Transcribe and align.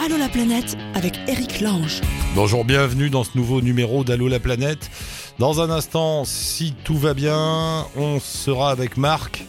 Allô 0.00 0.16
la 0.16 0.28
planète 0.28 0.76
avec 0.94 1.18
Eric 1.26 1.60
Lange. 1.60 2.00
Bonjour, 2.36 2.64
bienvenue 2.64 3.10
dans 3.10 3.24
ce 3.24 3.30
nouveau 3.34 3.60
numéro 3.60 4.04
d'Allo 4.04 4.28
la 4.28 4.38
planète. 4.38 4.90
Dans 5.40 5.60
un 5.60 5.70
instant, 5.70 6.24
si 6.24 6.72
tout 6.84 6.96
va 6.96 7.14
bien, 7.14 7.84
on 7.96 8.20
sera 8.20 8.70
avec 8.70 8.96
Marc 8.96 9.44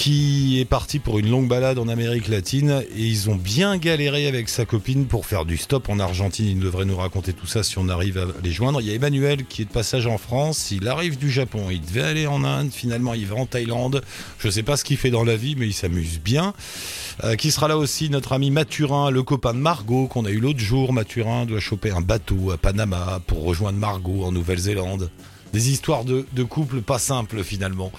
qui 0.00 0.58
est 0.58 0.64
parti 0.64 0.98
pour 0.98 1.18
une 1.18 1.28
longue 1.28 1.46
balade 1.46 1.78
en 1.78 1.86
Amérique 1.86 2.28
latine 2.28 2.82
et 2.96 3.02
ils 3.02 3.28
ont 3.28 3.34
bien 3.34 3.76
galéré 3.76 4.26
avec 4.26 4.48
sa 4.48 4.64
copine 4.64 5.04
pour 5.04 5.26
faire 5.26 5.44
du 5.44 5.58
stop 5.58 5.90
en 5.90 5.98
Argentine. 5.98 6.46
Il 6.46 6.58
devrait 6.58 6.86
nous 6.86 6.96
raconter 6.96 7.34
tout 7.34 7.46
ça 7.46 7.62
si 7.62 7.76
on 7.76 7.86
arrive 7.90 8.16
à 8.16 8.24
les 8.42 8.50
joindre. 8.50 8.80
Il 8.80 8.86
y 8.86 8.92
a 8.92 8.94
Emmanuel 8.94 9.44
qui 9.44 9.60
est 9.60 9.66
de 9.66 9.70
passage 9.70 10.06
en 10.06 10.16
France. 10.16 10.70
Il 10.70 10.88
arrive 10.88 11.18
du 11.18 11.30
Japon. 11.30 11.66
Il 11.70 11.82
devait 11.82 12.00
aller 12.00 12.26
en 12.26 12.44
Inde. 12.44 12.70
Finalement, 12.72 13.12
il 13.12 13.26
va 13.26 13.36
en 13.36 13.44
Thaïlande. 13.44 14.00
Je 14.38 14.46
ne 14.46 14.52
sais 14.52 14.62
pas 14.62 14.78
ce 14.78 14.84
qu'il 14.84 14.96
fait 14.96 15.10
dans 15.10 15.22
la 15.22 15.36
vie, 15.36 15.54
mais 15.54 15.66
il 15.66 15.74
s'amuse 15.74 16.18
bien. 16.18 16.54
Euh, 17.24 17.36
qui 17.36 17.50
sera 17.50 17.68
là 17.68 17.76
aussi 17.76 18.08
notre 18.08 18.32
ami 18.32 18.50
Mathurin, 18.50 19.10
le 19.10 19.22
copain 19.22 19.52
de 19.52 19.58
Margot 19.58 20.06
qu'on 20.06 20.24
a 20.24 20.30
eu 20.30 20.40
l'autre 20.40 20.60
jour. 20.60 20.94
Mathurin 20.94 21.44
doit 21.44 21.60
choper 21.60 21.90
un 21.90 22.00
bateau 22.00 22.52
à 22.52 22.56
Panama 22.56 23.20
pour 23.26 23.44
rejoindre 23.44 23.78
Margot 23.78 24.24
en 24.24 24.32
Nouvelle-Zélande. 24.32 25.10
Des 25.52 25.70
histoires 25.70 26.04
de, 26.04 26.26
de 26.32 26.42
couple 26.44 26.80
pas 26.80 27.00
simples 27.00 27.42
finalement. 27.42 27.90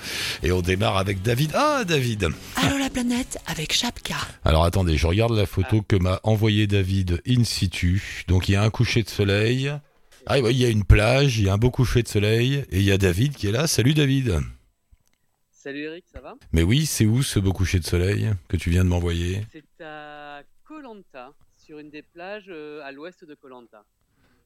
Et 0.41 0.53
on 0.53 0.61
démarre 0.61 0.97
avec 0.97 1.21
David. 1.21 1.51
Ah 1.53 1.83
David 1.85 2.29
Allô 2.55 2.77
la 2.77 2.89
planète 2.89 3.37
avec 3.45 3.73
Chapka. 3.73 4.15
Alors 4.45 4.63
attendez, 4.63 4.97
je 4.97 5.05
regarde 5.05 5.33
la 5.33 5.45
photo 5.45 5.81
que 5.81 5.97
m'a 5.97 6.21
envoyé 6.23 6.65
David 6.65 7.21
in 7.27 7.43
situ. 7.43 8.23
Donc 8.29 8.47
il 8.47 8.53
y 8.53 8.55
a 8.55 8.63
un 8.63 8.69
coucher 8.69 9.03
de 9.03 9.09
soleil. 9.09 9.69
Ah 10.27 10.39
oui, 10.39 10.51
il 10.51 10.59
y 10.59 10.65
a 10.65 10.69
une 10.69 10.85
plage, 10.85 11.39
il 11.39 11.45
y 11.45 11.49
a 11.49 11.53
un 11.53 11.57
beau 11.57 11.71
coucher 11.71 12.03
de 12.03 12.07
soleil. 12.07 12.63
Et 12.69 12.79
il 12.79 12.83
y 12.83 12.91
a 12.91 12.97
David 12.97 13.35
qui 13.35 13.47
est 13.47 13.51
là. 13.51 13.67
Salut 13.67 13.93
David 13.93 14.39
Salut 15.51 15.83
Eric, 15.83 16.05
ça 16.11 16.21
va? 16.21 16.35
Mais 16.53 16.63
oui, 16.63 16.85
c'est 16.85 17.05
où 17.05 17.21
ce 17.21 17.37
beau 17.37 17.53
coucher 17.53 17.79
de 17.79 17.85
soleil 17.85 18.31
que 18.47 18.57
tu 18.57 18.69
viens 18.69 18.83
de 18.83 18.89
m'envoyer? 18.89 19.45
C'est 19.51 19.83
à 19.83 20.41
Kolanta, 20.63 21.33
sur 21.63 21.79
une 21.79 21.89
des 21.89 22.01
plages 22.01 22.45
euh, 22.49 22.81
à 22.83 22.91
l'ouest 22.91 23.25
de 23.25 23.35
Kolanta. 23.35 23.83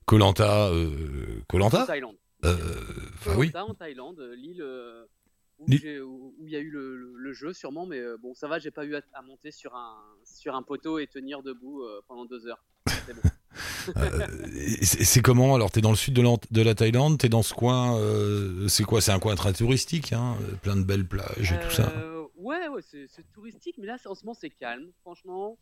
Colanta, 0.06 0.72
Colanta? 1.48 1.84
En 1.84 1.86
Thaïlande. 1.86 2.16
Euh, 2.46 2.76
Enfin 3.16 3.36
oui. 3.38 3.48
Lanta, 3.48 3.66
en 3.66 3.74
Thaïlande, 3.74 4.20
euh, 4.20 4.36
l'île 4.36 4.62
euh, 4.62 5.06
où 5.58 5.68
il 5.70 6.50
y 6.50 6.56
a 6.56 6.60
eu 6.60 6.70
le, 6.70 6.96
le- 6.98 7.14
le 7.16 7.34
jeu 7.34 7.54
sûrement, 7.54 7.86
mais 7.86 8.00
euh, 8.00 8.18
bon 8.18 8.34
ça 8.34 8.48
va, 8.48 8.60
j'ai 8.60 8.72
pas 8.72 8.86
eu 8.86 8.96
à, 8.96 9.02
à 9.14 9.22
monter 9.22 9.52
sur 9.52 9.76
un, 9.76 9.98
sur 10.26 10.54
un 10.56 10.64
poteau 10.64 11.00
et 11.00 11.08
tenir 11.08 11.44
debout 11.44 11.84
euh, 11.84 12.02
pendant 12.08 12.26
deux 12.26 12.46
heures. 12.48 12.64
C'est 13.06 13.14
bon. 13.14 13.22
Euh, 13.98 15.22
comment? 15.24 15.56
Alors, 15.56 15.72
t'es 15.72 15.80
dans 15.80 15.92
le 15.92 15.96
sud 15.96 16.14
de 16.14 16.22
la, 16.22 16.36
de 16.52 16.62
la 16.62 16.76
Thaïlande, 16.76 17.18
t'es 17.18 17.30
dans 17.30 17.44
ce 17.44 17.54
coin. 17.54 17.98
euh, 18.00 18.68
c'est 18.68 18.84
quoi? 18.84 19.00
C'est 19.00 19.12
un 19.12 19.20
coin 19.20 19.36
très 19.36 19.54
touristique, 19.54 20.12
hein 20.12 20.36
euh, 20.42 20.56
plein 20.56 20.76
de 20.76 20.84
belles 20.84 21.08
plages 21.08 21.54
et 21.54 21.60
tout 21.60 21.70
ça. 21.72 21.90
Euh, 21.90 22.26
ouais, 22.36 22.68
ouais, 22.68 22.82
c'est 22.82 23.08
c'est 23.08 23.24
touristique, 23.32 23.78
mais 23.78 23.86
là 23.88 23.98
en 24.06 24.16
ce 24.16 24.26
moment 24.26 24.34
c'est 24.34 24.50
calme. 24.50 24.92
Franchement, 25.02 25.58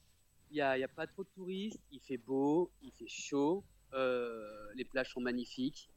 il 0.50 0.56
n'y 0.56 0.62
a, 0.62 0.78
il 0.78 0.82
y 0.82 0.84
a 0.84 0.88
pas 0.88 1.06
trop 1.06 1.24
de 1.24 1.30
touristes, 1.36 1.80
il 1.92 2.00
fait 2.00 2.18
beau, 2.18 2.72
il 2.82 2.92
fait 2.92 3.08
chaud, 3.08 3.64
euh, 3.94 4.50
les 4.76 4.86
plages 4.86 5.12
sont 5.12 5.22
magnifiques. 5.22 5.90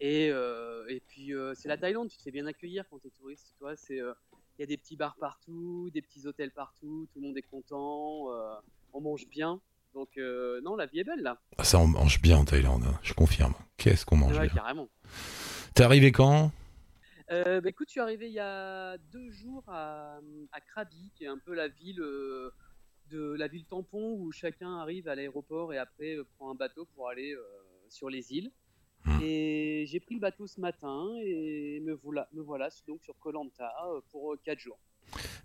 Et, 0.00 0.28
euh, 0.30 0.84
et 0.88 1.00
puis 1.00 1.34
euh, 1.34 1.54
c'est 1.54 1.68
la 1.68 1.78
Thaïlande, 1.78 2.10
tu 2.10 2.18
te 2.18 2.22
fais 2.22 2.30
bien 2.30 2.46
accueillir 2.46 2.84
quand 2.90 2.98
tu 2.98 3.06
es 3.08 3.10
touriste. 3.10 3.54
Tu 3.56 3.60
vois, 3.60 3.76
c'est, 3.76 4.00
euh, 4.00 4.12
il 4.58 4.60
y 4.60 4.64
a 4.64 4.66
des 4.66 4.76
petits 4.76 4.96
bars 4.96 5.16
partout, 5.16 5.90
des 5.92 6.02
petits 6.02 6.26
hôtels 6.26 6.50
partout, 6.50 7.08
tout 7.12 7.20
le 7.20 7.26
monde 7.26 7.38
est 7.38 7.42
content, 7.42 8.30
euh, 8.30 8.54
on 8.92 9.00
mange 9.00 9.26
bien. 9.28 9.60
Donc 9.94 10.18
euh, 10.18 10.60
non, 10.60 10.76
la 10.76 10.84
vie 10.84 11.00
est 11.00 11.04
belle 11.04 11.22
là. 11.22 11.40
Ah, 11.56 11.64
ça, 11.64 11.78
on 11.78 11.86
mange 11.86 12.20
bien 12.20 12.36
en 12.36 12.44
Thaïlande, 12.44 12.84
hein, 12.86 12.98
je 13.02 13.14
confirme. 13.14 13.54
Qu'est-ce 13.78 14.04
qu'on 14.04 14.16
mange 14.16 14.36
Ouais, 14.36 14.46
bien 14.46 14.54
carrément. 14.54 14.88
T'es 15.74 15.82
arrivé 15.82 16.12
quand? 16.12 16.52
Euh, 17.30 17.62
bah, 17.62 17.70
écoute, 17.70 17.88
je 17.88 17.92
suis 17.92 18.00
arrivé 18.00 18.26
il 18.26 18.34
y 18.34 18.38
a 18.38 18.98
deux 18.98 19.30
jours 19.30 19.64
à, 19.68 20.20
à 20.52 20.60
Krabi, 20.60 21.10
qui 21.14 21.24
est 21.24 21.28
un 21.28 21.38
peu 21.38 21.54
la 21.54 21.68
ville 21.68 21.96
de 21.96 23.32
la 23.38 23.48
ville 23.48 23.64
tampon 23.64 24.12
où 24.18 24.30
chacun 24.32 24.78
arrive 24.78 25.08
à 25.08 25.14
l'aéroport 25.14 25.72
et 25.72 25.78
après 25.78 26.18
prend 26.36 26.50
un 26.50 26.54
bateau 26.54 26.84
pour 26.94 27.08
aller 27.08 27.34
sur 27.88 28.10
les 28.10 28.32
îles. 28.34 28.50
Hmm. 29.06 29.20
Et 29.22 29.84
j'ai 29.86 30.00
pris 30.00 30.14
le 30.16 30.20
bateau 30.20 30.46
ce 30.46 30.60
matin 30.60 31.06
et 31.22 31.80
me 31.84 31.94
voilà, 32.02 32.28
me 32.32 32.42
voilà 32.42 32.68
donc 32.88 33.00
sur 33.04 33.16
Koh 33.18 33.30
Lanta 33.32 33.72
euh, 33.86 34.00
pour 34.10 34.32
euh, 34.32 34.40
quatre 34.44 34.58
jours. 34.58 34.78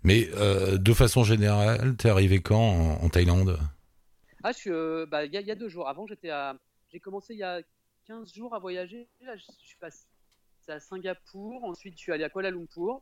Mais 0.02 0.28
euh, 0.34 0.78
de 0.78 0.92
façon 0.92 1.22
générale, 1.22 1.96
t'es 1.96 2.08
arrivé 2.08 2.40
quand 2.42 2.58
en, 2.58 3.04
en 3.04 3.08
Thaïlande? 3.08 3.58
Ah, 4.42 4.52
suis, 4.52 4.70
euh, 4.70 5.06
bah, 5.06 5.24
il 5.24 5.32
y, 5.32 5.36
a- 5.36 5.40
il 5.40 5.46
y 5.46 5.52
a 5.52 5.54
deux 5.54 5.68
jours. 5.68 5.88
Avant, 5.88 6.06
j'étais 6.08 6.30
à, 6.30 6.56
j'ai 6.92 6.98
commencé 6.98 7.34
il 7.34 7.38
y 7.38 7.44
a 7.44 7.60
15 8.06 8.34
jours 8.34 8.52
à 8.54 8.58
voyager. 8.58 9.06
Là, 9.20 9.36
je 9.36 9.44
suis 9.60 9.76
passé 9.78 10.04
à 10.66 10.80
Singapour. 10.80 11.62
Ensuite, 11.62 11.94
je 11.96 12.00
suis 12.00 12.10
allé 12.12 12.24
à 12.24 12.28
Kuala 12.30 12.50
Lumpur. 12.50 13.00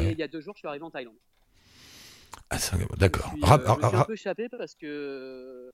Et 0.00 0.10
il 0.10 0.18
y 0.18 0.22
a 0.24 0.28
deux 0.28 0.40
jours, 0.40 0.54
je 0.56 0.60
suis 0.60 0.68
arrivé 0.68 0.84
en 0.84 0.90
Thaïlande. 0.90 1.14
Ah, 2.50 2.58
Singapour, 2.58 2.96
D'accord. 2.96 3.30
Je, 3.32 3.36
suis, 3.36 3.44
Rap- 3.46 3.60
euh, 3.62 3.66
je 3.66 3.72
me 3.72 3.76
suis 3.86 3.96
ra- 3.96 4.02
un 4.02 4.04
peu 4.04 4.12
échappé 4.14 4.48
parce 4.48 4.74
que. 4.74 5.70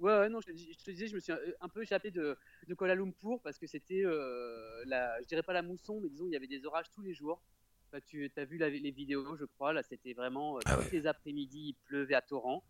Euh, 0.00 0.02
Ouais, 0.02 0.18
ouais, 0.20 0.28
non, 0.28 0.40
je 0.40 0.46
te, 0.46 0.52
dis- 0.52 0.72
je 0.78 0.84
te 0.84 0.90
disais, 0.90 1.08
je 1.08 1.14
me 1.14 1.20
suis 1.20 1.32
un, 1.32 1.38
un 1.60 1.68
peu 1.68 1.82
échappé 1.82 2.10
de, 2.10 2.36
de 2.68 2.74
Kuala 2.74 2.94
Lumpur 2.94 3.40
parce 3.42 3.58
que 3.58 3.66
c'était, 3.66 4.02
euh, 4.04 4.82
la, 4.86 5.20
je 5.22 5.26
dirais 5.26 5.42
pas 5.42 5.52
la 5.52 5.62
mousson, 5.62 6.00
mais 6.00 6.08
disons, 6.08 6.26
il 6.26 6.32
y 6.32 6.36
avait 6.36 6.46
des 6.46 6.64
orages 6.66 6.90
tous 6.92 7.02
les 7.02 7.14
jours. 7.14 7.40
Enfin, 7.92 8.00
tu 8.06 8.30
as 8.36 8.44
vu 8.44 8.58
la- 8.58 8.68
les 8.70 8.90
vidéos, 8.90 9.36
je 9.36 9.44
crois, 9.44 9.72
là, 9.72 9.82
c'était 9.82 10.12
vraiment, 10.14 10.56
euh, 10.56 10.60
Ah 10.66 10.76
tous 10.76 10.92
les 10.96 11.06
après-midi, 11.06 11.68
il 11.68 11.74
pleuvait 11.86 12.14
à 12.14 12.22
torrent. 12.22 12.64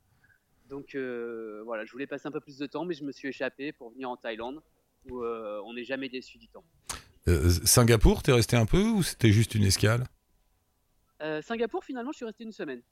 Donc 0.68 0.94
euh, 0.94 1.62
voilà, 1.64 1.84
je 1.84 1.92
voulais 1.92 2.06
passer 2.06 2.26
un 2.26 2.30
peu 2.32 2.40
plus 2.40 2.58
de 2.58 2.66
temps, 2.66 2.84
mais 2.84 2.94
je 2.94 3.04
me 3.04 3.12
suis 3.12 3.28
échappé 3.28 3.72
pour 3.72 3.90
venir 3.92 4.08
en 4.10 4.16
Thaïlande 4.16 4.62
où 5.10 5.22
euh, 5.22 5.60
on 5.66 5.74
n'est 5.74 5.84
jamais 5.84 6.08
déçu 6.08 6.38
du 6.38 6.48
temps. 6.48 6.64
euh, 7.28 7.50
Singapour, 7.64 8.22
t'es 8.22 8.32
resté 8.32 8.56
un 8.56 8.64
peu 8.66 8.82
ou 8.82 9.02
c'était 9.02 9.30
juste 9.32 9.54
une 9.54 9.64
escale? 9.64 10.04
Euh, 11.22 11.40
Singapour, 11.42 11.84
finalement, 11.84 12.12
je 12.12 12.16
suis 12.16 12.24
resté 12.26 12.44
une 12.44 12.52
semaine. 12.52 12.82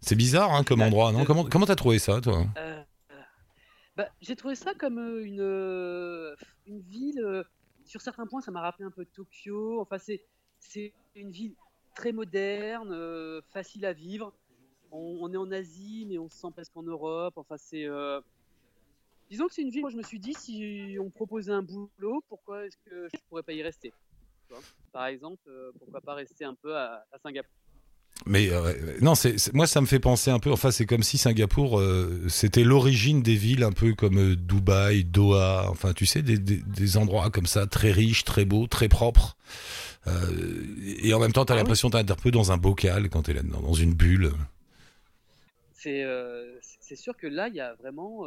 C'est 0.00 0.14
bizarre 0.16 0.52
hein, 0.52 0.64
comme 0.64 0.80
Bah, 0.80 0.86
endroit, 0.86 1.12
non? 1.12 1.22
euh, 1.22 1.24
Comment 1.24 1.44
comment 1.44 1.66
t'as 1.66 1.76
trouvé 1.76 1.98
ça, 1.98 2.20
toi? 2.20 2.46
Euh, 2.56 2.60
euh, 2.60 2.82
bah, 3.96 4.08
j'ai 4.20 4.34
trouvé 4.34 4.54
ça 4.54 4.74
comme 4.74 4.98
euh, 4.98 5.24
une, 5.24 5.40
euh, 5.40 6.34
une 6.66 6.80
ville. 6.80 7.20
euh, 7.20 7.44
sur 7.84 8.00
certains 8.00 8.26
points, 8.26 8.40
ça 8.40 8.50
m'a 8.50 8.60
rappelé 8.60 8.84
un 8.86 8.90
peu 8.90 9.04
Tokyo. 9.04 9.80
Enfin, 9.80 9.98
c'est 9.98 10.24
c'est 10.58 10.94
une 11.14 11.30
ville 11.30 11.54
très 11.94 12.12
moderne, 12.12 13.42
facile 13.50 13.84
à 13.84 13.92
vivre. 13.92 14.32
On, 14.90 15.30
est 15.32 15.36
en 15.36 15.50
Asie, 15.50 16.06
mais 16.08 16.18
on 16.18 16.30
se 16.30 16.38
sent 16.38 16.48
presque 16.52 16.74
en 16.76 16.82
Europe. 16.82 17.34
Enfin, 17.36 17.58
c'est. 17.58 17.86
Disons 19.28 19.48
que 19.48 19.54
c'est 19.54 19.60
une 19.60 19.68
ville. 19.68 19.82
Moi, 19.82 19.90
je 19.90 19.98
me 19.98 20.02
suis 20.02 20.18
dit, 20.18 20.32
si 20.32 20.96
on 20.98 21.04
me 21.04 21.10
proposait 21.10 21.52
un 21.52 21.62
boulot, 21.62 22.24
pourquoi 22.28 22.64
est-ce 22.64 22.78
que 22.86 23.08
je 23.12 23.20
pourrais 23.28 23.42
pas 23.42 23.52
y 23.52 23.62
rester? 23.62 23.92
Par 24.92 25.06
exemple, 25.06 25.50
pourquoi 25.78 26.00
pas 26.00 26.14
rester 26.14 26.46
un 26.46 26.54
peu 26.54 26.74
à 26.74 27.04
Singapour? 27.22 27.63
Mais 28.26 28.48
euh, 28.50 28.72
non, 29.02 29.14
c'est 29.14 29.52
moi 29.52 29.66
ça 29.66 29.80
me 29.82 29.86
fait 29.86 30.00
penser 30.00 30.30
un 30.30 30.38
peu. 30.38 30.50
Enfin, 30.50 30.70
c'est 30.70 30.86
comme 30.86 31.02
si 31.02 31.18
Singapour 31.18 31.78
euh, 31.78 32.24
c'était 32.28 32.64
l'origine 32.64 33.22
des 33.22 33.34
villes 33.36 33.62
un 33.64 33.72
peu 33.72 33.94
comme 33.94 34.18
euh, 34.18 34.36
Dubaï, 34.36 35.04
Doha. 35.04 35.66
Enfin, 35.70 35.92
tu 35.92 36.06
sais, 36.06 36.22
des, 36.22 36.38
des, 36.38 36.56
des 36.56 36.96
endroits 36.96 37.30
comme 37.30 37.46
ça, 37.46 37.66
très 37.66 37.92
riches, 37.92 38.24
très 38.24 38.46
beaux, 38.46 38.66
très 38.66 38.88
propres. 38.88 39.36
Euh, 40.06 40.64
et 41.02 41.14
en 41.14 41.20
même 41.20 41.32
temps, 41.32 41.44
t'as 41.44 41.54
Ah 41.54 41.62
oui. 41.62 41.74
l'impression 41.74 41.90
d'être 41.90 42.10
un 42.12 42.16
peu 42.16 42.30
dans 42.30 42.52
un 42.52 42.58
bocal 42.58 43.10
quand 43.10 43.22
t'es 43.24 43.34
là-dedans, 43.34 43.60
dans 43.62 43.74
une 43.74 43.94
bulle. 43.94 44.32
C'est 45.72 46.04
c'est- 46.80 46.96
sûr 46.96 47.16
que 47.16 47.26
là, 47.26 47.48
il 47.48 47.54
y 47.54 47.60
a 47.60 47.74
vraiment. 47.74 48.20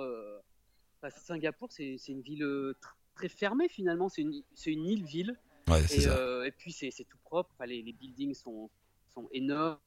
enfin, 1.02 1.09
Singapour, 1.18 1.72
c'est 1.72 1.97
c'est 1.97 2.12
une 2.12 2.22
ville 2.22 2.44
tr- 2.44 2.75
très 3.16 3.30
fermée 3.30 3.69
finalement. 3.69 4.09
C'est 4.09 4.22
une, 4.22 4.44
c'est 4.56 4.72
une 4.72 4.86
île-ville. 4.86 5.36
Ouais, 5.69 5.86
Et, 5.90 6.02
ça. 6.02 6.22
et 6.46 6.52
puis, 6.52 6.72
c'est 6.72 6.91
tout 7.09 7.18
propre. 7.24 7.52
Enfin, 7.56 7.66
les, 7.68 7.81
les 7.84 7.94
buildings 7.94 8.34
sont 8.36 8.69
énormes. 9.31 9.80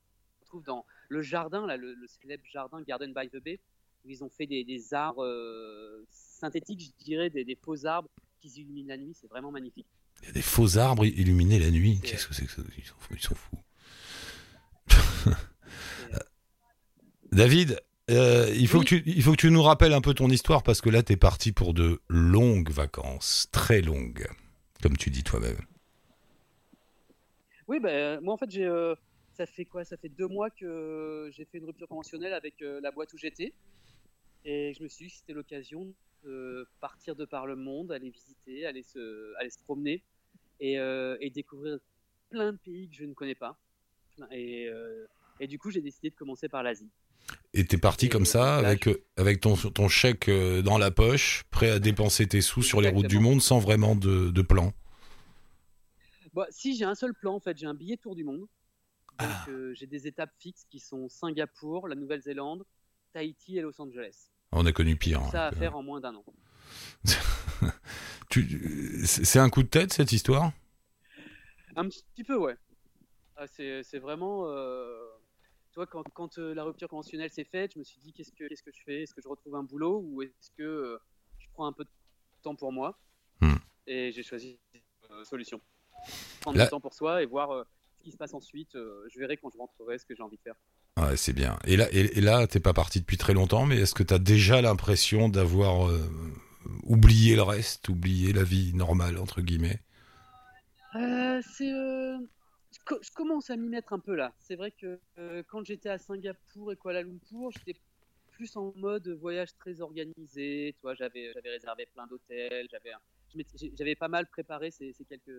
Dans 0.58 0.84
le 1.08 1.22
jardin, 1.22 1.66
là, 1.66 1.76
le, 1.76 1.94
le 1.94 2.06
célèbre 2.06 2.42
jardin 2.52 2.82
Garden 2.82 3.12
by 3.14 3.28
the 3.28 3.42
Bay, 3.42 3.58
où 4.04 4.10
ils 4.10 4.24
ont 4.24 4.28
fait 4.30 4.46
des, 4.46 4.64
des 4.64 4.92
arbres 4.94 5.24
euh, 5.24 6.04
synthétiques, 6.10 6.80
je 6.98 7.04
dirais, 7.04 7.30
des, 7.30 7.44
des 7.44 7.56
faux 7.56 7.86
arbres 7.86 8.08
qui 8.40 8.48
illuminent 8.48 8.88
la 8.88 8.96
nuit. 8.96 9.12
C'est 9.14 9.28
vraiment 9.28 9.50
magnifique. 9.50 9.86
Il 10.22 10.26
y 10.26 10.30
a 10.30 10.32
des 10.32 10.42
faux 10.42 10.76
arbres 10.78 11.04
illuminés 11.06 11.58
la 11.58 11.70
nuit. 11.70 12.00
Qu'est-ce 12.02 12.26
que 12.26 12.34
c'est 12.34 12.46
que 12.46 12.52
ça? 12.52 12.62
Ils 12.76 12.84
sont 12.84 12.94
fous. 12.98 13.14
Ils 13.14 13.22
sont 13.22 13.34
fous. 13.34 13.58
C'est- 16.10 16.24
David, 17.32 17.80
euh, 18.10 18.52
il, 18.56 18.66
faut 18.66 18.78
Oui. 18.78 18.84
que 18.84 18.96
tu, 18.96 19.02
il 19.06 19.22
faut 19.22 19.32
que 19.32 19.36
tu 19.36 19.50
nous 19.50 19.62
rappelles 19.62 19.92
un 19.92 20.00
peu 20.00 20.14
ton 20.14 20.28
histoire 20.28 20.62
parce 20.62 20.80
que 20.80 20.90
là, 20.90 21.02
t'es 21.02 21.16
parti 21.16 21.52
pour 21.52 21.74
de 21.74 22.00
longues 22.08 22.70
vacances, 22.70 23.48
très 23.52 23.82
longues, 23.82 24.26
comme 24.82 24.96
tu 24.96 25.10
dis 25.10 25.22
toi-même. 25.22 25.58
Oui, 27.68 27.78
ben, 27.78 28.20
moi 28.20 28.34
en 28.34 28.36
fait, 28.36 28.50
j'ai, 28.50 28.64
euh, 28.64 28.94
ça 29.40 29.46
fait 29.46 29.64
quoi? 29.64 29.84
Ça 29.84 29.96
fait 29.96 30.10
deux 30.10 30.26
mois 30.26 30.50
que 30.50 31.30
j'ai 31.32 31.46
fait 31.46 31.56
une 31.56 31.64
rupture 31.64 31.88
conventionnelle 31.88 32.34
avec 32.34 32.60
euh, 32.60 32.78
la 32.82 32.90
boîte 32.90 33.10
où 33.14 33.16
j'étais. 33.16 33.54
Et 34.44 34.74
je 34.74 34.82
me 34.82 34.88
suis 34.88 35.06
dit 35.06 35.10
que 35.10 35.16
c'était 35.16 35.32
l'occasion 35.32 35.94
de 36.24 36.66
partir 36.78 37.16
de 37.16 37.24
par 37.24 37.46
le 37.46 37.56
monde, 37.56 37.90
aller 37.90 38.10
visiter, 38.10 38.66
aller 38.66 38.82
se, 38.82 39.34
aller 39.38 39.48
se 39.48 39.58
promener 39.60 40.02
et, 40.60 40.78
euh, 40.78 41.16
et 41.20 41.30
découvrir 41.30 41.78
plein 42.28 42.52
de 42.52 42.58
pays 42.58 42.90
que 42.90 42.96
je 42.96 43.04
ne 43.06 43.14
connais 43.14 43.34
pas. 43.34 43.56
Et, 44.30 44.68
euh, 44.68 45.06
et 45.40 45.46
du 45.46 45.58
coup, 45.58 45.70
j'ai 45.70 45.80
décidé 45.80 46.10
de 46.10 46.14
commencer 46.14 46.50
par 46.50 46.62
l'Asie. 46.62 46.90
Et 47.54 47.64
t'es 47.64 47.78
parti 47.78 48.06
Et 48.06 48.08
comme 48.10 48.26
ça, 48.26 48.56
avec, 48.56 48.90
avec 49.16 49.40
ton, 49.40 49.56
ton 49.56 49.88
chèque 49.88 50.28
dans 50.28 50.76
la 50.76 50.90
poche, 50.90 51.44
prêt 51.50 51.70
à 51.70 51.78
dépenser 51.78 52.26
tes 52.26 52.42
sous 52.42 52.62
sur 52.62 52.82
les 52.82 52.90
routes 52.90 53.06
du 53.06 53.20
monde 53.20 53.40
sans 53.40 53.58
vraiment 53.58 53.96
de, 53.96 54.30
de 54.30 54.42
plan? 54.42 54.74
Bon, 56.34 56.44
si 56.50 56.76
j'ai 56.76 56.84
un 56.84 56.94
seul 56.94 57.14
plan, 57.14 57.36
en 57.36 57.40
fait, 57.40 57.56
j'ai 57.56 57.66
un 57.66 57.74
billet 57.74 57.96
tour 57.96 58.14
du 58.14 58.24
monde. 58.24 58.46
Ah. 59.22 59.44
euh, 59.48 59.74
j'ai 59.74 59.86
des 59.86 60.06
étapes 60.06 60.32
fixes 60.38 60.64
qui 60.70 60.80
sont 60.80 61.08
Singapour, 61.08 61.88
la 61.88 61.94
Nouvelle-Zélande, 61.94 62.64
Tahiti 63.12 63.58
et 63.58 63.60
Los 63.60 63.80
Angeles. 63.80 64.30
On 64.52 64.66
a 64.66 64.72
connu 64.72 64.96
pire. 64.96 65.22
ça 65.30 65.46
à 65.46 65.48
hein. 65.48 65.52
faire 65.52 65.76
en 65.76 65.82
moins 65.82 66.00
d'un 66.00 66.14
an. 66.14 66.24
C'est 69.04 69.38
un 69.38 69.50
coup 69.50 69.62
de 69.62 69.68
tête 69.68 69.92
cette 69.92 70.12
histoire? 70.12 70.52
Un 71.76 71.88
petit 71.88 72.24
peu, 72.24 72.36
ouais. 72.36 72.56
Ah, 73.36 73.46
c'est 73.46 73.82
c'est 73.82 73.98
vraiment. 73.98 74.46
euh, 74.48 75.04
Toi, 75.72 75.86
quand, 75.86 76.04
quand 76.14 76.38
euh, 76.38 76.54
la 76.54 76.62
rupture 76.64 76.88
conventionnelle 76.88 77.30
s'est 77.30 77.44
faite, 77.44 77.72
je 77.74 77.78
me 77.78 77.84
suis 77.84 77.98
dit 78.00 78.12
qu'est-ce 78.12 78.32
que, 78.32 78.46
qu'est-ce 78.48 78.62
que 78.62 78.72
je 78.72 78.82
fais? 78.84 79.02
Est-ce 79.02 79.14
que 79.14 79.22
je 79.22 79.28
retrouve 79.28 79.54
un 79.56 79.62
boulot 79.62 80.00
ou 80.04 80.22
est-ce 80.22 80.50
que 80.56 80.62
euh, 80.62 80.98
je 81.38 81.46
prends 81.54 81.66
un 81.66 81.72
peu 81.72 81.84
de 81.84 81.90
temps 82.42 82.54
pour 82.54 82.72
moi? 82.72 82.98
Hmm. 83.40 83.56
Et 83.86 84.12
j'ai 84.12 84.22
choisi 84.22 84.58
euh, 85.10 85.24
solution. 85.24 85.60
Prendre 86.40 86.62
du 86.62 86.68
temps 86.68 86.80
pour 86.80 86.94
soi 86.94 87.22
et 87.22 87.26
voir 87.26 87.50
euh, 87.50 87.64
ce 88.00 88.04
qui 88.04 88.12
se 88.12 88.16
passe 88.18 88.34
ensuite. 88.34 88.74
euh, 88.76 89.06
je 89.12 89.18
verrai 89.20 89.36
quand 89.36 89.50
je 89.50 89.58
rentrerai 89.58 89.98
ce 89.98 90.06
que 90.06 90.14
j'ai 90.16 90.22
envie 90.22 90.36
de 90.38 90.42
faire. 90.42 90.56
Ouais, 90.98 91.16
c'est 91.16 91.32
bien. 91.32 91.58
Et 91.64 91.76
là, 91.76 91.88
et, 91.92 92.18
et 92.18 92.20
là, 92.20 92.46
t'es 92.46 92.60
pas 92.60 92.72
parti 92.72 93.00
depuis 93.00 93.16
très 93.16 93.32
longtemps, 93.32 93.64
mais 93.66 93.78
est-ce 93.78 93.94
que 93.94 94.02
t'as 94.02 94.18
déjà 94.18 94.60
l'impression 94.60 95.28
d'avoir 95.28 95.88
euh, 95.88 96.00
oublié 96.84 97.36
le 97.36 97.42
reste, 97.42 97.88
oublié 97.88 98.32
la 98.32 98.42
vie 98.44 98.72
normale 98.74 99.18
entre 99.18 99.40
guillemets? 99.40 99.80
Euh, 100.96 101.40
c'est, 101.44 101.72
euh, 101.72 102.18
je, 102.72 102.78
co- 102.84 102.98
je 103.02 103.10
commence 103.12 103.50
à 103.50 103.56
m'y 103.56 103.68
mettre 103.68 103.92
un 103.92 103.98
peu 104.00 104.14
là. 104.14 104.34
C'est 104.38 104.56
vrai 104.56 104.72
que 104.72 105.00
euh, 105.18 105.42
quand 105.48 105.64
j'étais 105.64 105.88
à 105.88 105.98
Singapour 105.98 106.72
et 106.72 106.76
Kuala 106.76 107.02
Lumpur, 107.02 107.50
j'étais 107.52 107.80
plus 108.32 108.56
en 108.56 108.72
mode 108.76 109.08
voyage 109.08 109.54
très 109.56 109.80
organisé. 109.80 110.74
Tu 110.82 110.88
j'avais 110.98 111.32
réservé 111.44 111.86
plein 111.94 112.06
d'hôtels, 112.06 112.66
j'avais, 112.70 112.92
j'avais 113.78 113.94
pas 113.96 114.08
mal 114.08 114.26
préparé 114.28 114.70
ces, 114.70 114.92
ces 114.92 115.04
quelques, 115.04 115.30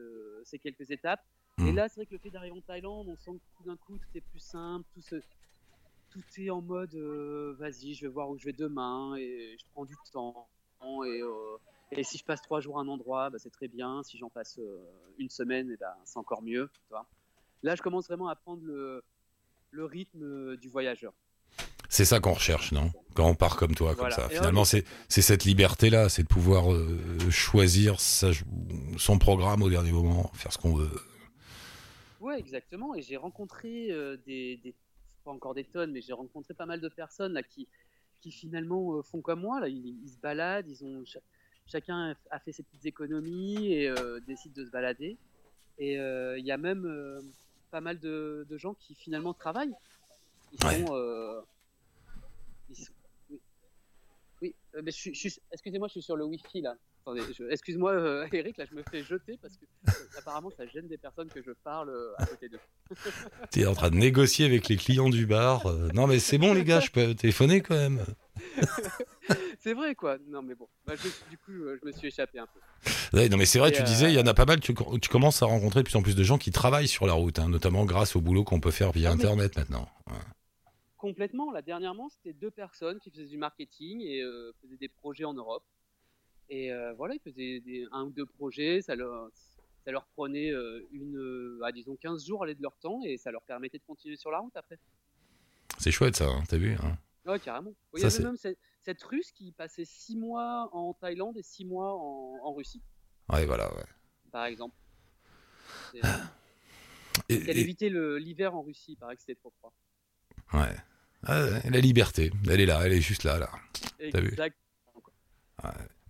ces 0.45 0.59
quelques 0.59 0.89
étapes. 0.91 1.21
Et 1.59 1.71
Mm. 1.71 1.75
là, 1.75 1.89
c'est 1.89 1.95
vrai 1.99 2.05
que 2.05 2.13
le 2.13 2.19
fait 2.19 2.31
d'arriver 2.31 2.55
en 2.57 2.61
Thaïlande, 2.61 3.07
on 3.09 3.17
sent 3.17 3.31
que 3.31 3.57
tout 3.57 3.63
d'un 3.63 3.77
coup, 3.77 3.97
tout 3.97 4.17
est 4.17 4.21
plus 4.21 4.39
simple, 4.39 4.85
tout, 4.93 5.01
se, 5.01 5.15
tout 6.09 6.23
est 6.37 6.49
en 6.49 6.61
mode 6.61 6.95
euh, 6.95 7.55
vas-y, 7.59 7.93
je 7.93 8.05
vais 8.05 8.11
voir 8.11 8.29
où 8.29 8.37
je 8.37 8.45
vais 8.45 8.53
demain 8.53 9.15
et 9.17 9.55
je 9.59 9.65
prends 9.73 9.85
du 9.85 9.95
temps. 10.11 10.49
Et, 11.05 11.21
euh, 11.21 11.57
et 11.91 12.03
si 12.03 12.17
je 12.17 12.23
passe 12.25 12.41
trois 12.41 12.59
jours 12.61 12.79
à 12.79 12.81
un 12.81 12.87
endroit, 12.87 13.29
bah, 13.29 13.37
c'est 13.37 13.51
très 13.51 13.67
bien. 13.67 14.01
Si 14.03 14.17
j'en 14.17 14.29
passe 14.29 14.57
euh, 14.59 14.79
une 15.17 15.29
semaine, 15.29 15.69
eh 15.71 15.77
ben, 15.77 15.93
c'est 16.05 16.17
encore 16.17 16.41
mieux. 16.41 16.69
tu 16.73 16.89
vois. 16.89 17.07
Là, 17.63 17.75
je 17.75 17.81
commence 17.81 18.07
vraiment 18.07 18.27
à 18.29 18.35
prendre 18.35 18.63
le, 18.63 19.03
le 19.71 19.85
rythme 19.85 20.55
du 20.57 20.69
voyageur. 20.69 21.13
C'est 21.93 22.05
ça 22.05 22.21
qu'on 22.21 22.31
recherche, 22.31 22.71
non? 22.71 22.89
Quand 23.15 23.27
on 23.27 23.35
part 23.35 23.57
comme 23.57 23.75
toi, 23.75 23.93
Voilà. 23.93 24.15
comme 24.15 24.23
ça. 24.25 24.31
Et 24.31 24.37
Finalement, 24.37 24.61
ouais, 24.61 24.65
c'est 24.65 24.85
c'est 25.09 25.21
cette 25.21 25.43
liberté-là, 25.43 26.07
c'est 26.07 26.23
de 26.23 26.27
pouvoir 26.29 26.71
euh, 26.71 26.97
choisir 27.29 27.99
sa- 27.99 28.31
son 28.97 29.19
programme 29.19 29.61
au 29.61 29.69
dernier 29.69 29.91
moment, 29.91 30.31
faire 30.33 30.53
ce 30.53 30.57
qu'on 30.57 30.73
veut. 30.73 30.89
Ouais, 32.21 32.39
exactement. 32.39 32.95
Et 32.95 33.01
j'ai 33.01 33.17
rencontré 33.17 33.91
euh, 33.91 34.15
des, 34.25 34.55
des- 34.63 34.73
pas 35.25 35.31
encore 35.31 35.53
des 35.53 35.65
tonnes, 35.65 35.91
mais 35.91 36.01
j'ai 36.01 36.13
rencontré 36.13 36.53
pas 36.53 36.65
mal 36.65 36.79
de 36.79 36.87
personnes 36.87 37.33
là 37.33 37.43
qui, 37.43 37.67
qui 38.21 38.31
finalement 38.31 38.93
euh, 38.95 39.01
font 39.01 39.19
comme 39.19 39.41
moi. 39.41 39.59
Là, 39.59 39.67
ils, 39.67 39.97
ils 40.05 40.09
se 40.09 40.17
baladent, 40.17 40.69
ils 40.69 40.85
ont 40.85 41.03
cha- 41.03 41.19
chacun 41.67 42.15
a 42.29 42.39
fait 42.39 42.53
ses 42.53 42.63
petites 42.63 42.85
économies 42.85 43.73
et 43.73 43.93
décide 44.25 44.53
de 44.53 44.63
se 44.65 44.71
balader. 44.71 45.17
Et 45.77 45.95
il 45.95 46.45
y 46.45 46.51
a 46.53 46.57
même 46.57 46.87
pas 47.69 47.81
mal 47.81 47.99
de, 47.99 48.45
de 48.49 48.57
gens 48.57 48.75
qui 48.75 48.95
finalement 48.95 49.33
travaillent. 49.33 49.73
Ils 50.53 50.65
Ouais. 50.67 50.85
sont, 50.85 50.93
ils 52.71 52.83
sont- 52.85 52.93
oui, 53.29 53.39
oui. 54.41 54.55
euh, 54.75 54.81
mais 54.83 54.91
je 54.91 54.97
suis, 54.97 55.13
je 55.15 55.29
excusez-moi, 55.51 55.87
je 55.87 55.93
suis 55.93 56.01
sur 56.01 56.15
le 56.15 56.25
Wi-Fi 56.25 56.61
là. 56.61 56.75
Attendez, 57.03 57.21
je- 57.35 57.43
excuse-moi, 57.49 57.91
euh, 57.93 58.27
Eric, 58.33 58.57
là, 58.57 58.65
je 58.69 58.75
me 58.75 58.83
fais 58.91 59.01
jeter 59.03 59.37
parce 59.41 59.57
que 59.57 59.65
euh, 59.89 59.91
apparemment 60.19 60.51
ça 60.55 60.67
gêne 60.67 60.87
des 60.87 60.97
personnes 60.99 61.29
que 61.29 61.41
je 61.41 61.51
parle 61.63 61.89
euh, 61.89 62.13
à 62.17 62.25
côté 62.27 62.47
d'eux. 62.49 62.59
T'es 63.51 63.65
en 63.65 63.73
train 63.73 63.89
de 63.89 63.95
négocier 63.95 64.45
avec 64.45 64.67
les 64.69 64.77
clients 64.77 65.09
du 65.09 65.25
bar. 65.25 65.65
non, 65.93 66.05
mais 66.07 66.19
c'est 66.19 66.37
bon, 66.37 66.53
les 66.53 66.63
gars, 66.63 66.79
je 66.79 66.91
peux 66.91 67.15
téléphoner 67.15 67.61
quand 67.61 67.75
même. 67.75 68.05
C'est 69.63 69.73
vrai 69.75 69.93
quoi. 69.93 70.17
Non 70.27 70.41
mais 70.41 70.55
bon, 70.55 70.67
Bah, 70.87 70.93
je- 70.95 71.29
du 71.29 71.37
coup, 71.37 71.51
je 71.51 71.85
me 71.85 71.91
suis 71.91 72.07
échappé 72.07 72.39
un 72.39 72.47
peu. 72.47 72.59
Ouais, 73.17 73.29
non, 73.29 73.37
mais 73.37 73.45
c'est 73.45 73.59
vrai, 73.59 73.69
Et, 73.69 73.73
tu 73.73 73.81
euh, 73.81 73.85
disais, 73.85 74.11
il 74.11 74.15
y 74.15 74.19
en 74.19 74.25
a 74.25 74.33
pas 74.33 74.45
mal. 74.45 74.59
Tu, 74.59 74.73
tu 74.73 75.09
commences 75.09 75.43
à 75.43 75.45
rencontrer 75.45 75.81
de 75.81 75.85
plus 75.85 75.95
en 75.95 76.01
plus 76.01 76.15
de 76.15 76.23
gens 76.23 76.37
qui 76.39 76.49
travaillent 76.51 76.87
sur 76.87 77.05
la 77.05 77.13
route, 77.13 77.37
hein, 77.37 77.47
notamment 77.49 77.85
grâce 77.85 78.15
au 78.15 78.21
boulot 78.21 78.43
qu'on 78.43 78.59
peut 78.59 78.71
faire 78.71 78.91
via 78.91 79.11
Ah, 79.11 79.15
mais- 79.15 79.23
Internet 79.23 79.55
maintenant. 79.57 79.87
Ouais. 80.09 80.15
Complètement. 81.01 81.51
Là 81.51 81.63
dernièrement, 81.63 82.09
c'était 82.09 82.31
deux 82.33 82.51
personnes 82.51 82.99
qui 82.99 83.09
faisaient 83.09 83.25
du 83.25 83.37
marketing 83.37 84.01
et 84.01 84.21
euh, 84.21 84.53
faisaient 84.61 84.77
des 84.77 84.87
projets 84.87 85.23
en 85.25 85.33
Europe. 85.33 85.63
Et 86.47 86.71
euh, 86.71 86.93
voilà, 86.93 87.15
ils 87.15 87.19
faisaient 87.19 87.59
des, 87.61 87.87
un 87.91 88.03
ou 88.05 88.11
deux 88.11 88.27
projets. 88.27 88.83
Ça 88.83 88.93
leur, 88.95 89.29
ça 89.83 89.91
leur 89.91 90.05
prenait 90.05 90.51
euh, 90.51 90.87
une, 90.91 91.17
euh, 91.17 91.59
ah, 91.63 91.71
disons 91.71 91.95
15 91.95 92.23
jours 92.27 92.43
à 92.43 92.45
aller 92.45 92.53
de 92.53 92.61
leur 92.61 92.77
temps 92.77 93.01
et 93.03 93.17
ça 93.17 93.31
leur 93.31 93.41
permettait 93.41 93.79
de 93.79 93.83
continuer 93.83 94.15
sur 94.15 94.29
la 94.29 94.37
route 94.39 94.55
après. 94.55 94.77
C'est 95.79 95.89
chouette 95.91 96.15
ça, 96.17 96.27
hein, 96.29 96.43
t'as 96.47 96.57
vu 96.57 96.73
hein 96.75 96.97
Ouais, 97.25 97.39
carrément. 97.39 97.73
Il 97.95 98.01
y 98.01 98.05
avait 98.05 98.23
même 98.23 98.37
cette, 98.37 98.59
cette 98.83 99.01
Russe 99.01 99.31
qui 99.31 99.51
passait 99.53 99.85
six 99.85 100.15
mois 100.15 100.69
en 100.71 100.93
Thaïlande 100.93 101.35
et 101.37 101.41
six 101.43 101.65
mois 101.65 101.95
en, 101.95 102.37
en 102.43 102.53
Russie, 102.53 102.81
Ouais, 103.29 103.45
voilà. 103.47 103.73
Ouais. 103.75 103.85
par 104.31 104.45
exemple. 104.45 104.75
Et- 107.29 107.35
Elle 107.47 107.57
et- 107.57 107.61
évitait 107.61 107.89
le- 107.89 108.17
l'hiver 108.17 108.55
en 108.55 108.61
Russie, 108.61 108.93
il 108.93 108.97
paraît 108.97 109.15
que 109.15 109.21
c'était 109.21 109.35
trop 109.35 109.51
froid. 109.59 109.73
ouais. 110.53 110.75
Ah, 111.25 111.45
la 111.69 111.79
liberté, 111.79 112.31
elle 112.49 112.61
est 112.61 112.65
là, 112.65 112.81
elle 112.83 112.93
est 112.93 113.01
juste 113.01 113.23
là, 113.23 113.37
là. 113.37 113.49
T'as 114.11 114.19
vu 114.21 114.29
Exact. 114.29 114.55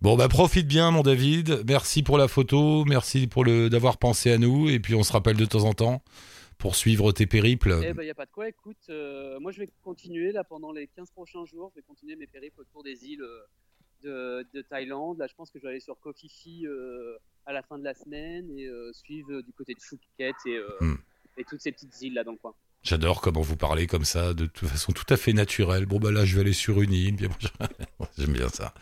Bon, 0.00 0.16
bah 0.16 0.28
profite 0.28 0.66
bien, 0.66 0.90
mon 0.90 1.02
David. 1.02 1.62
Merci 1.68 2.02
pour 2.02 2.18
la 2.18 2.26
photo, 2.26 2.84
merci 2.86 3.26
pour 3.26 3.44
le 3.44 3.68
d'avoir 3.68 3.98
pensé 3.98 4.32
à 4.32 4.38
nous, 4.38 4.68
et 4.68 4.80
puis 4.80 4.94
on 4.94 5.02
se 5.02 5.12
rappelle 5.12 5.36
de 5.36 5.44
temps 5.44 5.64
en 5.64 5.74
temps 5.74 6.02
pour 6.58 6.74
suivre 6.76 7.12
tes 7.12 7.26
périples. 7.26 7.80
Eh 7.84 7.92
ben, 7.92 8.02
y 8.02 8.10
a 8.10 8.14
pas 8.14 8.24
de 8.26 8.30
quoi. 8.30 8.48
Écoute, 8.48 8.78
euh, 8.88 9.38
moi, 9.40 9.52
je 9.52 9.58
vais 9.60 9.68
continuer 9.82 10.32
là 10.32 10.42
pendant 10.44 10.72
les 10.72 10.86
15 10.88 11.10
prochains 11.10 11.44
jours. 11.44 11.70
Je 11.74 11.80
vais 11.80 11.84
continuer 11.86 12.16
mes 12.16 12.26
périples 12.26 12.60
autour 12.60 12.82
des 12.82 13.04
îles 13.04 13.22
euh, 13.22 14.42
de, 14.42 14.46
de 14.54 14.62
Thaïlande. 14.62 15.18
Là, 15.18 15.26
je 15.28 15.34
pense 15.34 15.50
que 15.50 15.58
je 15.58 15.64
vais 15.64 15.70
aller 15.70 15.80
sur 15.80 15.98
Koh 16.00 16.12
Phi 16.12 16.28
Phi 16.28 16.66
euh, 16.66 17.16
à 17.46 17.52
la 17.52 17.62
fin 17.62 17.78
de 17.78 17.84
la 17.84 17.94
semaine 17.94 18.48
et 18.58 18.66
euh, 18.66 18.92
suivre 18.92 19.42
du 19.42 19.52
côté 19.52 19.74
de 19.74 19.80
Phuket 19.80 20.34
et, 20.46 20.58
Hmm. 20.80 20.94
et 21.36 21.44
toutes 21.44 21.60
ces 21.60 21.70
petites 21.72 22.00
îles 22.00 22.14
là 22.14 22.24
dans 22.24 22.32
le 22.32 22.38
coin. 22.38 22.54
J'adore 22.82 23.20
comment 23.20 23.42
vous 23.42 23.56
parlez 23.56 23.86
comme 23.86 24.04
ça, 24.04 24.34
de 24.34 24.46
toute 24.46 24.68
façon 24.68 24.92
tout 24.92 25.04
à 25.08 25.16
fait 25.16 25.32
naturelle. 25.32 25.86
Bon, 25.86 26.00
bah 26.00 26.10
là, 26.10 26.24
je 26.24 26.34
vais 26.34 26.40
aller 26.40 26.52
sur 26.52 26.82
une 26.82 26.92
île. 26.92 27.28
J'aime 28.18 28.32
bien 28.32 28.48
ça. 28.48 28.74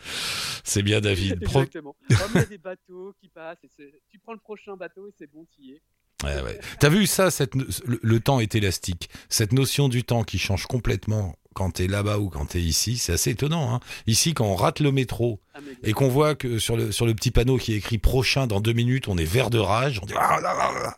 C'est 0.63 0.81
bien, 0.81 1.01
David. 1.01 1.43
Exactement. 1.43 1.95
Comme 2.09 2.31
il 2.33 2.39
y 2.39 2.43
a 2.43 2.45
des 2.45 2.57
bateaux 2.57 3.13
qui 3.19 3.29
passent, 3.29 3.63
et 3.63 4.01
tu 4.09 4.17
prends 4.17 4.33
le 4.33 4.39
prochain 4.39 4.75
bateau 4.75 5.07
et 5.07 5.13
c'est 5.17 5.31
bon, 5.31 5.45
tu 5.55 5.61
y 5.61 5.71
es. 5.73 5.81
Ouais, 6.23 6.41
ouais. 6.41 6.59
T'as 6.79 6.89
vu 6.89 7.07
ça, 7.07 7.31
cette, 7.31 7.55
le, 7.55 7.67
le 8.01 8.19
temps 8.19 8.39
est 8.39 8.55
élastique. 8.55 9.09
Cette 9.29 9.53
notion 9.53 9.89
du 9.89 10.03
temps 10.03 10.23
qui 10.23 10.37
change 10.39 10.65
complètement 10.67 11.35
quand 11.53 11.71
t'es 11.71 11.87
là-bas 11.87 12.17
ou 12.19 12.29
quand 12.29 12.45
t'es 12.45 12.61
ici, 12.61 12.97
c'est 12.97 13.11
assez 13.13 13.31
étonnant. 13.31 13.73
Hein. 13.75 13.79
Ici, 14.07 14.33
quand 14.33 14.45
on 14.45 14.55
rate 14.55 14.79
le 14.79 14.91
métro 14.91 15.41
Ah, 15.53 15.59
et 15.83 15.91
qu'on 15.93 16.07
voit 16.07 16.33
que 16.35 16.59
sur 16.59 16.77
le, 16.77 16.91
sur 16.93 17.05
le 17.05 17.13
petit 17.13 17.31
panneau 17.31 17.57
qui 17.57 17.73
est 17.73 17.77
écrit 17.77 17.97
prochain 17.97 18.47
dans 18.47 18.61
deux 18.61 18.71
minutes, 18.73 19.07
on 19.09 19.17
est 19.17 19.25
vert 19.25 19.49
de 19.49 19.59
rage, 19.59 19.99
on 20.01 20.05
dit 20.05 20.13
ah 20.15 20.39
là 20.39 20.53
là 20.53 20.71
là. 20.81 20.97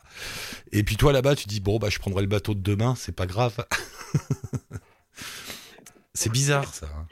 Et 0.72 0.84
puis 0.84 0.96
toi 0.98 1.12
là-bas, 1.14 1.36
tu 1.36 1.48
dis 1.48 1.60
bon 1.60 1.80
bah 1.80 1.90
je 1.90 1.98
prendrai 2.00 2.22
le 2.22 2.28
bateau 2.28 2.54
de 2.54 2.62
demain, 2.62 2.94
c'est 2.96 3.16
pas 3.16 3.26
grave. 3.26 3.66
c'est 6.14 6.32
bizarre 6.32 6.72
ça. 6.74 6.88
hein. 6.96 7.08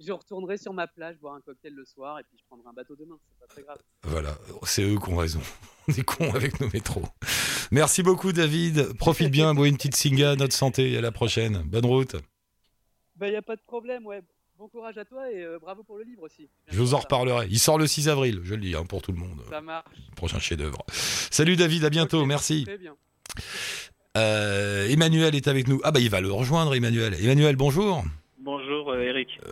Je, 0.00 0.12
retournerai 0.12 0.58
sur 0.58 0.72
ma 0.72 0.86
plage 0.86 1.18
boire 1.18 1.34
un 1.34 1.40
cocktail 1.40 1.74
le 1.74 1.84
soir 1.84 2.18
et 2.18 2.22
puis 2.24 2.38
je 2.38 2.44
prendrai 2.46 2.68
un 2.68 2.72
bateau 2.72 2.96
demain. 2.96 3.16
C'est 3.28 3.38
pas 3.38 3.46
très 3.46 3.62
grave. 3.62 3.78
Voilà, 4.04 4.36
c'est 4.64 4.82
eux 4.82 4.98
qui 4.98 5.10
ont 5.10 5.16
raison. 5.16 5.40
On 5.88 5.92
est 5.92 6.02
cons 6.02 6.34
avec 6.34 6.60
nos 6.60 6.68
métros. 6.70 7.04
Merci 7.70 8.02
beaucoup 8.02 8.32
David. 8.32 8.94
Profite 8.98 9.30
bien, 9.30 9.54
bois 9.54 9.68
une 9.68 9.76
petite 9.76 9.96
singa, 9.96 10.36
notre 10.36 10.54
santé. 10.54 10.96
À 10.96 11.00
la 11.00 11.12
prochaine. 11.12 11.62
Bonne 11.64 11.86
route. 11.86 12.16
Bah, 13.16 13.28
y 13.28 13.36
a 13.36 13.42
pas 13.42 13.56
de 13.56 13.62
problème, 13.62 14.06
ouais. 14.06 14.22
Bon 14.58 14.68
courage 14.68 14.98
à 14.98 15.04
toi 15.06 15.30
et 15.32 15.42
euh, 15.42 15.58
bravo 15.58 15.82
pour 15.82 15.96
le 15.96 16.04
livre 16.04 16.22
aussi. 16.22 16.50
Je 16.68 16.78
vous 16.78 16.92
en 16.94 16.98
reparlerai. 16.98 17.46
Il 17.50 17.58
sort 17.58 17.78
le 17.78 17.86
6 17.86 18.08
avril, 18.10 18.40
je 18.42 18.54
le 18.54 18.60
dis 18.60 18.74
hein, 18.74 18.84
pour 18.84 19.00
tout 19.00 19.12
le 19.12 19.18
monde. 19.18 19.42
Ça 19.48 19.62
marche. 19.62 19.96
Prochain 20.16 20.38
chef-d'œuvre. 20.38 20.84
Salut 20.90 21.56
David, 21.56 21.84
à 21.84 21.90
bientôt. 21.90 22.26
Merci. 22.26 22.64
Très 22.64 22.76
bien. 22.76 22.94
Euh, 24.16 24.88
Emmanuel 24.88 25.34
est 25.34 25.48
avec 25.48 25.68
nous. 25.68 25.80
Ah 25.84 25.92
bah 25.92 26.00
il 26.00 26.10
va 26.10 26.20
le 26.20 26.30
rejoindre 26.30 26.74
Emmanuel. 26.74 27.14
Emmanuel, 27.22 27.56
bonjour. 27.56 28.04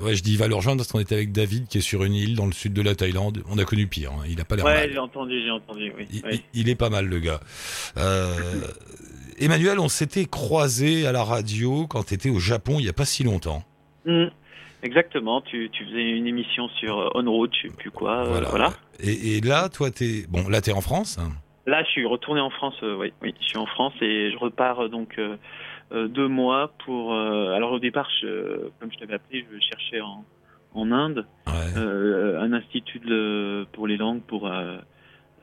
Ouais, 0.00 0.14
je 0.14 0.22
dis 0.22 0.32
il 0.32 0.38
va 0.38 0.48
le 0.48 0.54
rejoindre 0.54 0.78
parce 0.78 0.90
qu'on 0.92 1.00
était 1.00 1.14
avec 1.14 1.32
David 1.32 1.66
qui 1.68 1.78
est 1.78 1.82
sur 1.82 2.04
une 2.04 2.14
île 2.14 2.36
dans 2.36 2.46
le 2.46 2.52
sud 2.52 2.72
de 2.72 2.82
la 2.82 2.94
Thaïlande. 2.94 3.42
On 3.50 3.58
a 3.58 3.64
connu 3.64 3.86
pire. 3.86 4.12
hein. 4.12 4.24
Il 4.28 4.40
a 4.40 4.44
pas 4.44 4.56
l'air 4.56 4.64
Ouais, 4.64 4.88
j'ai 4.92 4.98
entendu, 4.98 5.40
j'ai 5.42 5.50
entendu, 5.50 5.92
oui. 5.96 6.06
Il, 6.12 6.22
oui. 6.24 6.42
il- 6.54 6.60
il 6.62 6.68
est 6.68 6.74
pas 6.74 6.90
mal 6.90 7.06
le 7.06 7.18
gars. 7.20 7.40
Euh, 7.96 8.32
Emmanuel, 9.38 9.78
on 9.78 9.88
s'était 9.88 10.24
croisé 10.24 11.06
à 11.06 11.12
la 11.12 11.22
radio 11.24 11.86
quand 11.86 12.04
tu 12.06 12.14
étais 12.14 12.30
au 12.30 12.38
Japon 12.38 12.76
il 12.78 12.86
y 12.86 12.88
a 12.88 12.92
pas 12.92 13.04
si 13.04 13.22
longtemps. 13.24 13.62
Hmm, 14.04 14.26
exactement, 14.82 15.40
tu, 15.42 15.68
tu 15.72 15.84
faisais 15.84 16.10
une 16.10 16.26
émission 16.26 16.68
sur 16.80 16.98
euh, 16.98 17.08
On 17.14 17.30
Road, 17.30 17.50
je 17.54 17.68
sais 17.68 17.74
plus 17.74 17.90
quoi, 17.90 18.26
euh, 18.26 18.40
Voilà. 18.50 18.72
Et, 19.00 19.36
et 19.36 19.40
là, 19.40 19.68
toi, 19.68 19.90
t'es 19.90 20.24
bon. 20.28 20.48
Là, 20.48 20.60
t'es 20.60 20.72
en 20.72 20.80
France. 20.80 21.18
hein 21.20 21.30
Là, 21.66 21.82
je 21.84 21.90
suis 21.90 22.06
retourné 22.06 22.40
en 22.40 22.48
France, 22.50 22.74
euh, 22.82 22.96
oui, 22.96 23.12
oui, 23.22 23.34
je 23.40 23.46
suis 23.46 23.58
en 23.58 23.66
France 23.66 23.92
et 24.00 24.30
je 24.32 24.38
repars 24.38 24.88
donc 24.88 25.18
deux 25.90 26.28
mois 26.28 26.72
pour... 26.84 27.14
euh, 27.14 27.52
alors 27.54 27.72
au 27.72 27.78
départ, 27.78 28.08
je, 28.20 28.68
comme 28.78 28.92
je 28.92 28.98
t'avais 28.98 29.14
appelé, 29.14 29.46
je 29.50 29.58
cherchais 29.60 30.00
en, 30.00 30.24
en 30.74 30.92
Inde 30.92 31.26
Ouais. 31.46 31.76
euh, 31.76 32.40
un 32.40 32.52
institut 32.52 32.98
de- 32.98 33.66
pour 33.72 33.86
les 33.86 33.96
langues 33.96 34.22
pour 34.22 34.46
euh, 34.48 34.76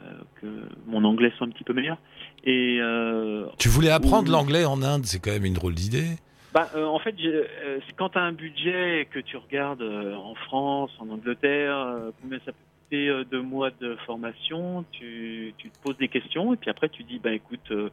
euh, 0.01 0.05
que 0.41 0.47
mon 0.85 1.03
anglais 1.03 1.31
soit 1.37 1.47
un 1.47 1.49
petit 1.49 1.63
peu 1.63 1.73
meilleur. 1.73 1.97
Et 2.43 2.77
euh, 2.79 3.47
Tu 3.57 3.69
voulais 3.69 3.89
apprendre 3.89 4.31
l'anglais 4.31 4.65
en 4.65 4.81
Inde, 4.83 5.05
c'est 5.05 5.19
quand 5.19 5.31
même 5.31 5.45
une 5.45 5.53
drôle 5.53 5.73
d'idée. 5.73 6.17
Bah, 6.53 6.69
euh, 6.75 6.85
en 6.85 6.99
fait, 6.99 7.15
euh, 7.25 7.79
quand 7.97 8.09
tu 8.09 8.17
as 8.17 8.21
un 8.21 8.31
budget 8.31 9.01
et 9.01 9.05
que 9.05 9.19
tu 9.19 9.35
regardes 9.35 9.81
euh, 9.81 10.13
en 10.15 10.35
France, 10.35 10.91
en 10.99 11.09
Angleterre, 11.09 11.75
euh, 11.77 12.11
combien 12.21 12.37
ça 12.45 12.51
peut 12.53 12.57
coûter 12.83 13.09
euh, 13.09 13.23
deux 13.25 13.41
mois 13.41 13.71
de 13.71 13.95
formation, 14.05 14.85
tu, 14.91 15.53
tu 15.57 15.69
te 15.69 15.81
poses 15.81 15.97
des 15.97 16.07
questions 16.07 16.53
et 16.53 16.57
puis 16.57 16.69
après 16.69 16.87
tu 16.89 17.03
dis, 17.03 17.19
bah 17.19 17.33
écoute, 17.33 17.71
euh, 17.71 17.89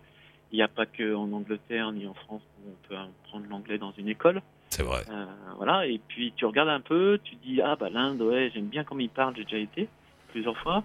il 0.52 0.56
n'y 0.56 0.62
a 0.62 0.68
pas 0.68 0.86
que 0.86 1.14
en 1.14 1.32
Angleterre 1.32 1.92
ni 1.92 2.06
en 2.06 2.14
France 2.14 2.42
où 2.60 2.70
on 2.70 2.88
peut 2.88 2.94
apprendre 2.96 3.46
l'anglais 3.48 3.78
dans 3.78 3.92
une 3.96 4.08
école. 4.08 4.42
C'est 4.68 4.82
vrai. 4.82 5.02
Euh, 5.10 5.24
voilà, 5.56 5.86
et 5.86 6.00
puis 6.08 6.32
tu 6.36 6.44
regardes 6.46 6.68
un 6.68 6.80
peu, 6.80 7.18
tu 7.24 7.34
dis, 7.36 7.60
ah 7.62 7.76
bah 7.76 7.88
l'Inde, 7.90 8.22
ouais, 8.22 8.50
j'aime 8.54 8.68
bien 8.68 8.84
comme 8.84 9.00
ils 9.00 9.10
parlent, 9.10 9.34
j'ai 9.36 9.44
déjà 9.44 9.58
été 9.58 9.88
plusieurs 10.28 10.56
fois. 10.58 10.84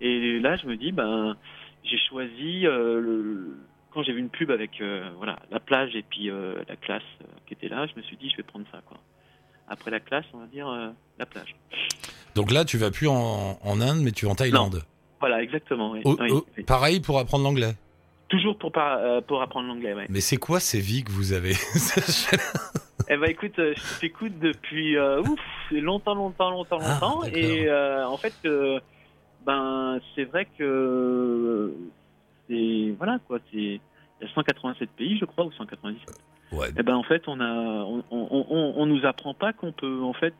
Et 0.00 0.38
là, 0.40 0.56
je 0.56 0.66
me 0.66 0.76
dis, 0.76 0.92
ben, 0.92 1.36
j'ai 1.84 1.98
choisi, 2.08 2.66
euh, 2.66 3.00
le, 3.00 3.58
quand 3.92 4.02
j'ai 4.02 4.12
vu 4.12 4.20
une 4.20 4.28
pub 4.28 4.50
avec 4.50 4.80
euh, 4.80 5.10
voilà, 5.16 5.38
la 5.50 5.60
plage 5.60 5.94
et 5.96 6.02
puis 6.02 6.30
la 6.68 6.76
classe 6.76 7.02
qui 7.46 7.54
était 7.54 7.68
là, 7.68 7.86
je 7.86 7.94
me 7.96 8.02
suis 8.02 8.16
dit, 8.16 8.30
je 8.30 8.36
vais 8.36 8.42
prendre 8.44 8.66
ça. 8.72 8.80
Quoi. 8.86 8.98
Après 9.68 9.90
la 9.90 10.00
classe, 10.00 10.24
on 10.32 10.38
va 10.38 10.46
dire 10.46 10.68
la 11.18 11.26
plage. 11.26 11.54
Donc 12.34 12.52
là, 12.52 12.64
tu 12.64 12.78
vas 12.78 12.90
plus 12.90 13.08
en, 13.08 13.58
en 13.62 13.80
Inde, 13.80 14.00
mais 14.02 14.12
tu 14.12 14.26
vas 14.26 14.32
en 14.32 14.36
Thaïlande. 14.36 14.82
Voilà, 15.20 15.42
exactement. 15.42 15.90
oui. 15.92 16.00
Oh, 16.04 16.16
Oui, 16.20 16.28
oh, 16.30 16.46
oui. 16.56 16.62
pareil 16.64 17.00
pour 17.00 17.18
apprendre 17.18 17.44
l'anglais. 17.44 17.74
Toujours 18.28 18.58
pour, 18.58 18.72
par- 18.72 18.98
euh, 18.98 19.20
pour 19.20 19.40
apprendre 19.42 19.68
l'anglais, 19.68 19.94
ouais. 19.94 20.06
Mais 20.08 20.20
c'est 20.20 20.36
quoi 20.36 20.60
ces 20.60 20.80
vies 20.80 21.02
que 21.04 21.10
vous 21.10 21.32
avez 21.32 21.54
Eh 23.10 23.16
ben 23.16 23.30
écoute, 23.30 23.58
euh, 23.58 23.72
je 23.74 24.00
t'écoute 24.00 24.38
depuis 24.38 24.96
euh, 24.98 25.22
ouf, 25.22 25.40
longtemps, 25.70 26.14
longtemps, 26.14 26.50
longtemps, 26.50 26.78
Ah, 26.82 26.98
longtemps. 27.00 27.24
et 27.24 27.66
euh, 27.68 28.06
en 28.06 28.18
fait, 28.18 28.34
ben 29.46 29.98
c'est 30.14 30.24
vrai 30.24 30.46
que 30.58 31.72
c'est 32.48 32.94
voilà 32.98 33.18
quoi, 33.26 33.38
c'est 33.50 33.56
il 34.20 34.26
y 34.26 34.30
a 34.30 34.34
187 34.34 34.90
pays, 34.90 35.16
je 35.18 35.24
crois, 35.24 35.44
ou 35.46 35.52
197. 35.52 36.18
Ouais. 36.52 36.68
Eh 36.76 36.82
ben 36.82 36.96
en 36.96 37.02
fait, 37.02 37.22
on 37.28 37.40
a, 37.40 37.46
on, 37.50 38.04
on, 38.10 38.28
on, 38.50 38.74
on 38.76 38.86
nous 38.86 39.06
apprend 39.06 39.32
pas 39.32 39.52
qu'on 39.54 39.72
peut 39.72 40.02
en 40.02 40.12
fait 40.12 40.34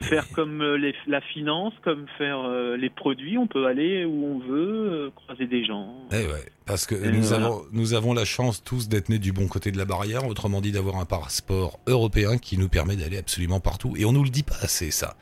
faire 0.00 0.28
comme 0.34 0.60
euh, 0.62 0.76
les, 0.76 0.94
la 1.06 1.20
finance, 1.20 1.72
comme 1.82 2.06
faire 2.18 2.40
euh, 2.40 2.76
les 2.76 2.90
produits. 2.90 3.38
On 3.38 3.46
peut 3.46 3.66
aller 3.66 4.04
où 4.04 4.26
on 4.26 4.38
veut, 4.38 4.90
euh, 4.92 5.10
croiser 5.14 5.46
des 5.46 5.64
gens. 5.64 5.94
Eh 6.12 6.16
ouais, 6.26 6.44
parce 6.66 6.86
que 6.86 6.94
Et 6.94 7.10
nous, 7.10 7.22
voilà. 7.22 7.46
avons, 7.46 7.62
nous 7.72 7.94
avons 7.94 8.12
la 8.14 8.24
chance 8.24 8.62
tous 8.62 8.88
d'être 8.88 9.08
nés 9.08 9.18
du 9.18 9.32
bon 9.32 9.48
côté 9.48 9.72
de 9.72 9.78
la 9.78 9.84
barrière, 9.84 10.26
autrement 10.26 10.60
dit 10.60 10.72
d'avoir 10.72 10.96
un 10.96 11.04
passeport 11.06 11.78
européen 11.86 12.38
qui 12.38 12.58
nous 12.58 12.68
permet 12.68 12.96
d'aller 12.96 13.18
absolument 13.18 13.60
partout. 13.60 13.94
Et 13.96 14.04
on 14.04 14.12
nous 14.12 14.24
le 14.24 14.30
dit 14.30 14.42
pas 14.42 14.56
assez, 14.62 14.90
ça. 14.90 15.16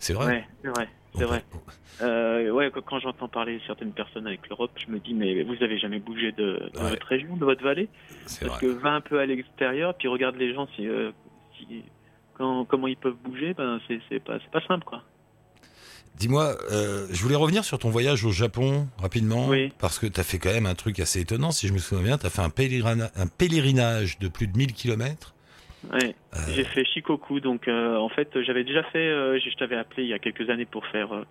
C'est 0.00 0.12
vrai? 0.14 0.26
Ouais, 0.26 0.44
c'est 0.62 0.68
vrai, 0.70 0.88
c'est 1.16 1.24
vrai. 1.24 1.44
Euh, 2.00 2.50
ouais, 2.50 2.70
quand- 2.70 3.00
j'entends 3.00 3.26
parler 3.26 3.60
certaines 3.66 3.90
personnes 3.92 4.28
avec 4.28 4.48
l'Europe, 4.48 4.70
je 4.86 4.90
me 4.92 5.00
dis 5.00 5.14
mais 5.14 5.42
vous 5.42 5.60
avez 5.64 5.78
jamais 5.78 5.98
bougé 5.98 6.30
de, 6.30 6.70
de 6.72 6.78
Ouais. 6.78 6.90
votre 6.90 7.06
région, 7.08 7.36
de 7.36 7.44
votre 7.44 7.64
vallée? 7.64 7.88
C'est 8.26 8.46
Parce 8.46 8.60
vrai. 8.60 8.68
que 8.68 8.72
va 8.72 8.90
un 8.92 9.00
peu 9.00 9.18
à 9.18 9.26
l'extérieur, 9.26 9.94
puis 9.98 10.06
regarde 10.06 10.36
les 10.36 10.54
gens 10.54 10.68
si, 10.76 10.86
si- 11.58 11.82
quand, 12.38 12.64
comment 12.64 12.86
ils 12.86 12.96
peuvent 12.96 13.16
bouger, 13.24 13.52
ben 13.54 13.80
c'est 13.86 14.00
c'est 14.08 14.20
pas 14.20 14.38
c'est 14.40 14.50
pas 14.50 14.66
simple 14.66 14.84
quoi. 14.84 15.02
Dis-moi, 16.16 16.56
euh, 16.72 17.06
je 17.12 17.22
voulais 17.22 17.36
revenir 17.36 17.64
sur 17.64 17.78
ton 17.78 17.90
voyage 17.90 18.24
au 18.24 18.32
Japon 18.32 18.88
rapidement, 18.98 19.46
Oui. 19.48 19.72
parce 19.78 20.00
que 20.00 20.06
tu 20.06 20.18
as 20.18 20.24
fait 20.24 20.38
quand 20.38 20.50
même 20.52 20.66
un 20.66 20.74
truc 20.74 20.98
assez 20.98 21.20
étonnant, 21.20 21.52
si 21.52 21.68
je 21.68 21.72
me 21.72 21.78
souviens 21.78 22.02
bien, 22.04 22.18
tu 22.18 22.26
as 22.26 22.30
fait 22.30 22.42
un, 22.42 22.48
pèlerina- 22.48 23.10
un 23.14 23.26
pèlerinage 23.28 24.18
de 24.18 24.26
plus 24.26 24.48
de 24.48 24.56
1000 24.56 24.72
km. 24.72 25.34
Ouais. 25.92 26.16
J'ai 26.48 26.64
fait 26.64 26.84
Shikoku, 26.84 27.38
donc 27.38 27.68
euh, 27.68 27.96
en 27.96 28.08
fait 28.08 28.28
j'avais 28.42 28.64
déjà 28.64 28.82
fait, 28.84 28.98
euh, 28.98 29.38
je 29.38 29.54
t'avais 29.56 29.76
appelé 29.76 30.02
il 30.04 30.08
y 30.08 30.12
a 30.14 30.18
quelques 30.18 30.50
années 30.50 30.66
pour 30.66 30.84
faire, 30.86 31.12
euh, 31.14 31.24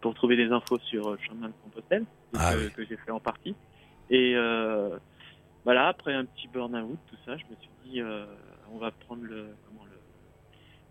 pour 0.00 0.14
trouver 0.14 0.36
des 0.36 0.50
infos 0.50 0.78
sur 0.86 1.08
euh, 1.10 1.18
chemin 1.28 1.48
de 1.48 1.52
Compostelle, 1.64 2.04
Ah 2.34 2.54
que, 2.54 2.58
oui. 2.60 2.70
que 2.74 2.82
j'ai 2.86 2.96
fait 2.96 3.10
en 3.10 3.20
partie. 3.20 3.54
Et 4.08 4.32
euh, 4.36 4.96
voilà, 5.64 5.88
après 5.88 6.14
un 6.14 6.24
petit 6.24 6.48
burn-out, 6.48 6.98
tout 7.10 7.16
ça, 7.26 7.36
je 7.36 7.42
me 7.44 7.56
suis 7.60 7.70
dit, 7.90 8.00
euh, 8.00 8.24
on 8.72 8.78
va 8.78 8.90
prendre 8.90 9.22
le, 9.24 9.48
comment, 9.68 9.84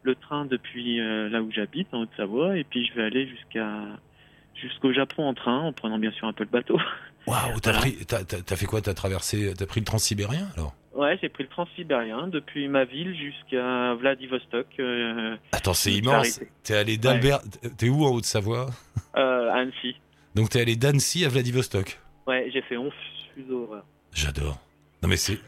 le, 0.10 0.16
train 0.16 0.46
depuis 0.46 1.00
euh, 1.00 1.30
là 1.30 1.42
où 1.42 1.52
j'habite, 1.52 1.88
en 1.94 2.02
Haute-Savoie, 2.02 2.58
et 2.58 2.64
puis 2.64 2.86
je 2.86 2.94
vais 2.94 3.04
aller 3.04 3.28
jusqu'à 3.28 3.68
jusqu'au 4.56 4.92
Japon 4.92 5.24
en 5.28 5.34
train, 5.34 5.60
en 5.60 5.72
prenant 5.74 5.98
bien 6.00 6.12
sûr 6.12 6.28
un 6.28 6.34
peu 6.34 6.44
le 6.44 6.50
bateau. 6.50 6.78
Waouh, 7.28 7.60
t'as 7.60 7.72
Voilà. 7.72 7.80
pris- 7.80 8.06
t'as- 8.06 8.24
t'as- 8.24 8.42
t'as 8.42 8.56
fait 8.56 8.66
quoi? 8.66 8.82
T'as 8.82 8.94
traversé, 8.94 9.54
t'as 9.58 9.66
pris 9.66 9.80
le 9.80 9.86
transsibérien 9.86 10.48
alors? 10.56 10.74
Ouais, 10.96 11.18
j'ai 11.22 11.30
pris 11.30 11.44
le 11.44 11.50
transsibérien 11.50 12.28
depuis 12.28 12.68
ma 12.68 12.84
ville 12.84 13.16
jusqu'à 13.16 13.94
Vladivostok, 13.94 14.68
euh, 14.80 15.38
Attends, 15.54 15.74
c'est 15.74 15.94
immense. 15.94 16.42
T'es 16.64 16.76
allé 16.76 16.98
d'Albert, 16.98 17.40
t'es 17.78 17.88
où 17.90 18.04
en 18.04 18.10
Haute-Savoie? 18.12 18.70
Euh, 19.16 19.52
Annecy. 19.52 19.96
Donc 20.36 20.50
t'es 20.50 20.60
allé 20.62 20.76
d'Annecy 20.76 21.24
à 21.26 21.30
Vladivostok? 21.30 22.00
Ouais, 22.28 22.50
j'ai 22.54 22.62
fait 22.64 22.76
11 22.78 22.92
fuseaux. 23.36 23.70
J'adore. 24.14 24.60
Non 25.02 25.08
mais 25.10 25.18
c'est, 25.18 25.40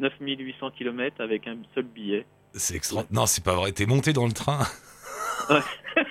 9800 0.00 0.70
km 0.72 1.20
avec 1.20 1.46
un 1.46 1.56
seul 1.74 1.84
billet. 1.84 2.26
C'est 2.54 2.74
extra. 2.74 3.04
Non, 3.10 3.26
c'est 3.26 3.44
pas 3.44 3.54
vrai. 3.54 3.72
T'es 3.72 3.86
monté 3.86 4.12
dans 4.12 4.26
le 4.26 4.32
train. 4.32 4.66
Ouais. 5.50 5.60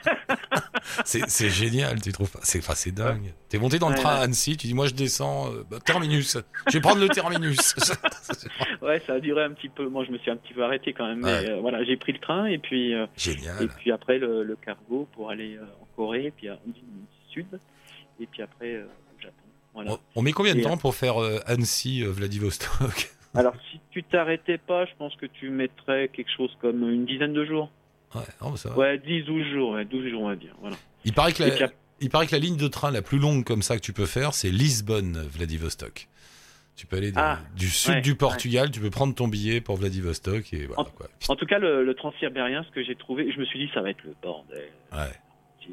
c'est, 1.05 1.49
génial, 1.49 2.01
tu 2.01 2.11
trouves 2.11 2.29
pas? 2.29 2.39
C'est, 2.43 2.59
enfin, 2.59 2.73
dingue. 2.91 3.33
T'es 3.49 3.57
monté 3.59 3.79
dans 3.79 3.89
le 3.89 3.95
Ouais, 3.95 4.01
train 4.01 4.15
à. 4.15 4.21
Annecy. 4.21 4.57
Tu 4.57 4.67
dis, 4.67 4.73
moi 4.73 4.87
je 4.87 4.93
descends. 4.93 5.51
euh, 5.53 5.63
bah, 5.69 5.79
terminus. 5.83 6.37
Je 6.67 6.73
vais 6.73 6.81
prendre 6.81 7.01
le 7.01 7.09
terminus. 7.09 7.75
Ouais, 8.81 9.01
ça 9.05 9.13
a 9.13 9.19
duré 9.19 9.43
un 9.43 9.51
petit 9.51 9.69
peu. 9.69 9.87
Moi, 9.87 10.05
je 10.05 10.11
me 10.11 10.17
suis 10.17 10.31
un 10.31 10.37
petit 10.37 10.53
peu 10.53 10.63
arrêté 10.63 10.93
quand 10.93 11.05
même. 11.07 11.21
Mais 11.21 11.49
euh, 11.49 11.59
voilà, 11.59 11.83
j'ai 11.83 11.97
pris 11.97 12.13
le 12.13 12.19
train 12.19 12.45
et 12.45 12.57
puis 12.57 12.93
euh, 12.93 13.05
et 13.05 13.07
Génial. 13.19 13.67
puis 13.79 13.91
après 13.91 14.17
le, 14.17 14.43
le 14.43 14.55
cargo 14.55 15.07
pour 15.13 15.29
aller 15.29 15.57
euh, 15.57 15.63
en 15.81 15.85
Corée, 15.95 16.31
puis 16.35 16.49
en 16.49 16.57
Sud, 17.31 17.47
et 18.19 18.27
puis 18.27 18.41
après 18.41 18.77
au 18.77 19.21
Japon. 19.21 19.33
Voilà. 19.73 19.91
On, 19.93 19.99
on 20.15 20.21
met 20.21 20.31
combien 20.31 20.53
de 20.55 20.59
Et, 20.59 20.63
temps 20.63 20.77
pour 20.77 20.95
faire 20.95 21.21
euh, 21.21 21.39
Annecy 21.47 22.03
euh, 22.03 22.09
Vladivostok? 22.11 23.11
Alors, 23.37 23.53
si 23.71 23.79
tu 23.91 24.03
t'arrêtais 24.03 24.57
pas, 24.57 24.85
je 24.85 24.91
pense 24.97 25.15
que 25.15 25.25
tu 25.25 25.49
mettrais 25.49 26.07
quelque 26.09 26.31
chose 26.35 26.51
comme 26.61 26.89
une 26.89 27.05
dizaine 27.05 27.33
de 27.33 27.45
jours. 27.45 27.71
Ouais, 28.15 28.21
non, 28.41 28.51
mais 28.51 28.57
ça 28.57 28.69
va. 28.69 28.77
Ouais, 28.77 28.97
10, 28.97 29.23
12 29.23 29.45
jours, 29.53 29.71
ouais, 29.71 29.85
12 29.85 30.09
jours, 30.09 30.21
on 30.23 30.27
va 30.29 30.35
dire. 30.35 30.55
Voilà. 30.61 30.75
Il 31.05 31.13
paraît 31.13 31.33
que 31.33 31.43
la, 31.43 31.49
puis, 31.67 31.75
il 32.01 32.09
paraît 32.09 32.25
que 32.27 32.31
la 32.33 32.39
ligne 32.39 32.57
de 32.57 32.67
train 32.67 32.91
la 32.91 33.01
plus 33.01 33.19
longue 33.19 33.43
comme 33.43 33.61
ça 33.61 33.75
que 33.75 33.81
tu 33.81 33.93
peux 33.93 34.05
faire, 34.05 34.33
c'est 34.33 34.49
Lisbonne-Vladivostok. 34.49 36.07
Tu 36.75 36.85
peux 36.85 36.97
aller 36.97 37.11
de- 37.11 37.17
Ah, 37.19 37.39
du 37.55 37.69
sud 37.69 37.95
ouais, 37.95 38.01
du 38.01 38.13
Portugal, 38.15 38.69
tu 38.69 38.79
peux 38.79 38.91
prendre 38.91 39.15
ton 39.15 39.27
billet 39.27 39.61
pour 39.61 39.77
Vladivostok 39.77 40.53
et 40.53 40.67
voilà 40.67 40.83
quoi. 40.95 41.07
En 41.27 41.35
tout 41.35 41.47
cas, 41.47 41.57
le, 41.57 41.83
le 41.83 41.93
transsibérien, 41.95 42.63
ce 42.63 42.69
que 42.71 42.83
j'ai 42.83 42.95
trouvé, 42.95 43.31
je 43.31 43.39
me 43.39 43.45
suis 43.45 43.57
dit, 43.59 43.69
ça 43.73 43.81
va 43.81 43.89
être 43.89 44.03
le 44.03 44.13
bordel. 44.21 44.69
Ouais. 44.93 45.69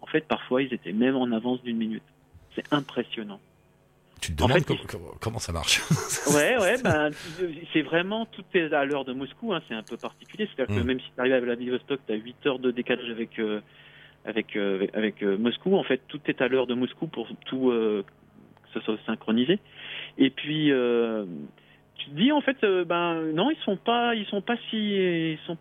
En 0.00 0.06
fait, 0.06 0.26
parfois, 0.26 0.62
ils 0.62 0.72
étaient 0.74 0.92
même 0.92 1.14
en 1.16 1.30
avance 1.32 1.62
d'une 1.62 1.76
minute. 1.76 2.02
C'est 2.56 2.64
impressionnant. 2.72 3.40
Tu 4.20 4.34
te 4.34 4.42
En 4.42 4.46
demandes 4.48 4.64
fait, 4.64 4.74
comment, 5.20 5.38
ça 5.38 5.52
marche. 5.52 5.80
Ouais, 6.34 6.58
ouais, 6.58 6.82
ben, 6.82 7.10
c'est 7.72 7.82
vraiment 7.82 8.26
tout 8.26 8.44
est 8.54 8.72
à 8.72 8.84
l'heure 8.84 9.04
de 9.04 9.12
Moscou, 9.12 9.52
hein, 9.52 9.62
c'est 9.68 9.74
un 9.74 9.82
peu 9.82 9.96
particulier. 9.96 10.48
C'est-à-dire 10.54 10.76
que 10.76 10.80
Mm. 10.82 10.86
même 10.86 11.00
si 11.00 11.06
tu 11.14 11.20
arrives 11.20 11.32
à 11.34 11.40
Vladivostok, 11.40 12.00
tu 12.06 12.12
as 12.12 12.16
8 12.16 12.46
heures 12.46 12.58
de 12.58 12.70
décalage 12.70 13.08
avec, 13.10 13.38
euh, 13.38 13.60
avec, 14.24 14.56
euh, 14.56 14.86
avec, 14.94 15.22
euh, 15.22 15.36
Moscou. 15.38 15.76
En 15.76 15.82
fait, 15.84 16.00
tout 16.08 16.20
est 16.26 16.40
à 16.42 16.48
l'heure 16.48 16.66
de 16.66 16.74
Moscou 16.74 17.06
pour 17.06 17.28
tout 17.46 17.70
que 17.70 18.04
ce 18.74 18.80
soit 18.80 18.98
synchronisé. 19.06 19.58
Et 20.18 20.30
puis, 20.30 20.70
tu 21.96 22.10
te 22.10 22.14
dis, 22.14 22.32
en 22.32 22.40
fait, 22.40 22.58
ben, 22.86 23.22
non, 23.32 23.50
ils 23.50 23.58
sont 23.64 23.76
pas, 23.76 24.14
ils 24.14 24.26
sont 24.26 24.42
pas 24.42 24.56
si. 24.70 24.76
Ils 24.76 25.38
sont, 25.46 25.56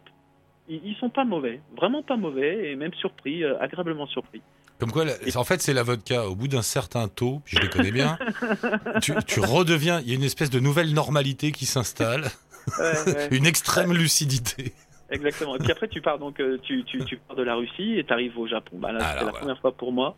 ils 0.69 0.95
sont 0.99 1.09
pas 1.09 1.23
mauvais, 1.23 1.61
vraiment 1.77 2.03
pas 2.03 2.17
mauvais, 2.17 2.71
et 2.71 2.75
même 2.75 2.93
surpris, 2.95 3.45
agréablement 3.45 4.05
surpris. 4.07 4.41
Comme 4.79 4.91
quoi, 4.91 5.05
en 5.35 5.43
fait, 5.43 5.61
c'est 5.61 5.73
la 5.73 5.83
vodka. 5.83 6.27
Au 6.27 6.35
bout 6.35 6.47
d'un 6.47 6.61
certain 6.61 7.07
taux, 7.07 7.41
je 7.45 7.57
les 7.59 7.67
connais 7.69 7.91
bien, 7.91 8.17
tu, 9.01 9.13
tu 9.25 9.39
redeviens. 9.39 10.01
Il 10.01 10.09
y 10.09 10.11
a 10.11 10.15
une 10.15 10.23
espèce 10.23 10.49
de 10.51 10.59
nouvelle 10.59 10.93
normalité 10.93 11.51
qui 11.51 11.65
s'installe, 11.65 12.29
Ouais, 12.79 12.93
ouais. 13.13 13.27
une 13.31 13.45
extrême 13.47 13.93
lucidité. 13.93 14.73
Exactement. 15.09 15.55
Et 15.55 15.59
puis 15.59 15.71
après, 15.71 15.87
tu 15.87 16.01
pars 16.01 16.19
donc, 16.19 16.39
euh, 16.39 16.57
tu, 16.61 16.83
tu, 16.83 17.03
tu 17.05 17.17
pars 17.17 17.35
de 17.35 17.43
la 17.43 17.55
Russie 17.55 17.97
et 17.97 18.03
tu 18.03 18.11
arrives 18.13 18.37
au 18.37 18.45
Japon. 18.47 18.77
Bah, 18.77 18.91
là, 18.91 18.99
Ah, 19.01 19.07
c'était 19.13 19.25
là, 19.25 19.31
la 19.31 19.37
première 19.39 19.59
fois 19.59 19.71
pour 19.71 19.91
moi. 19.91 20.15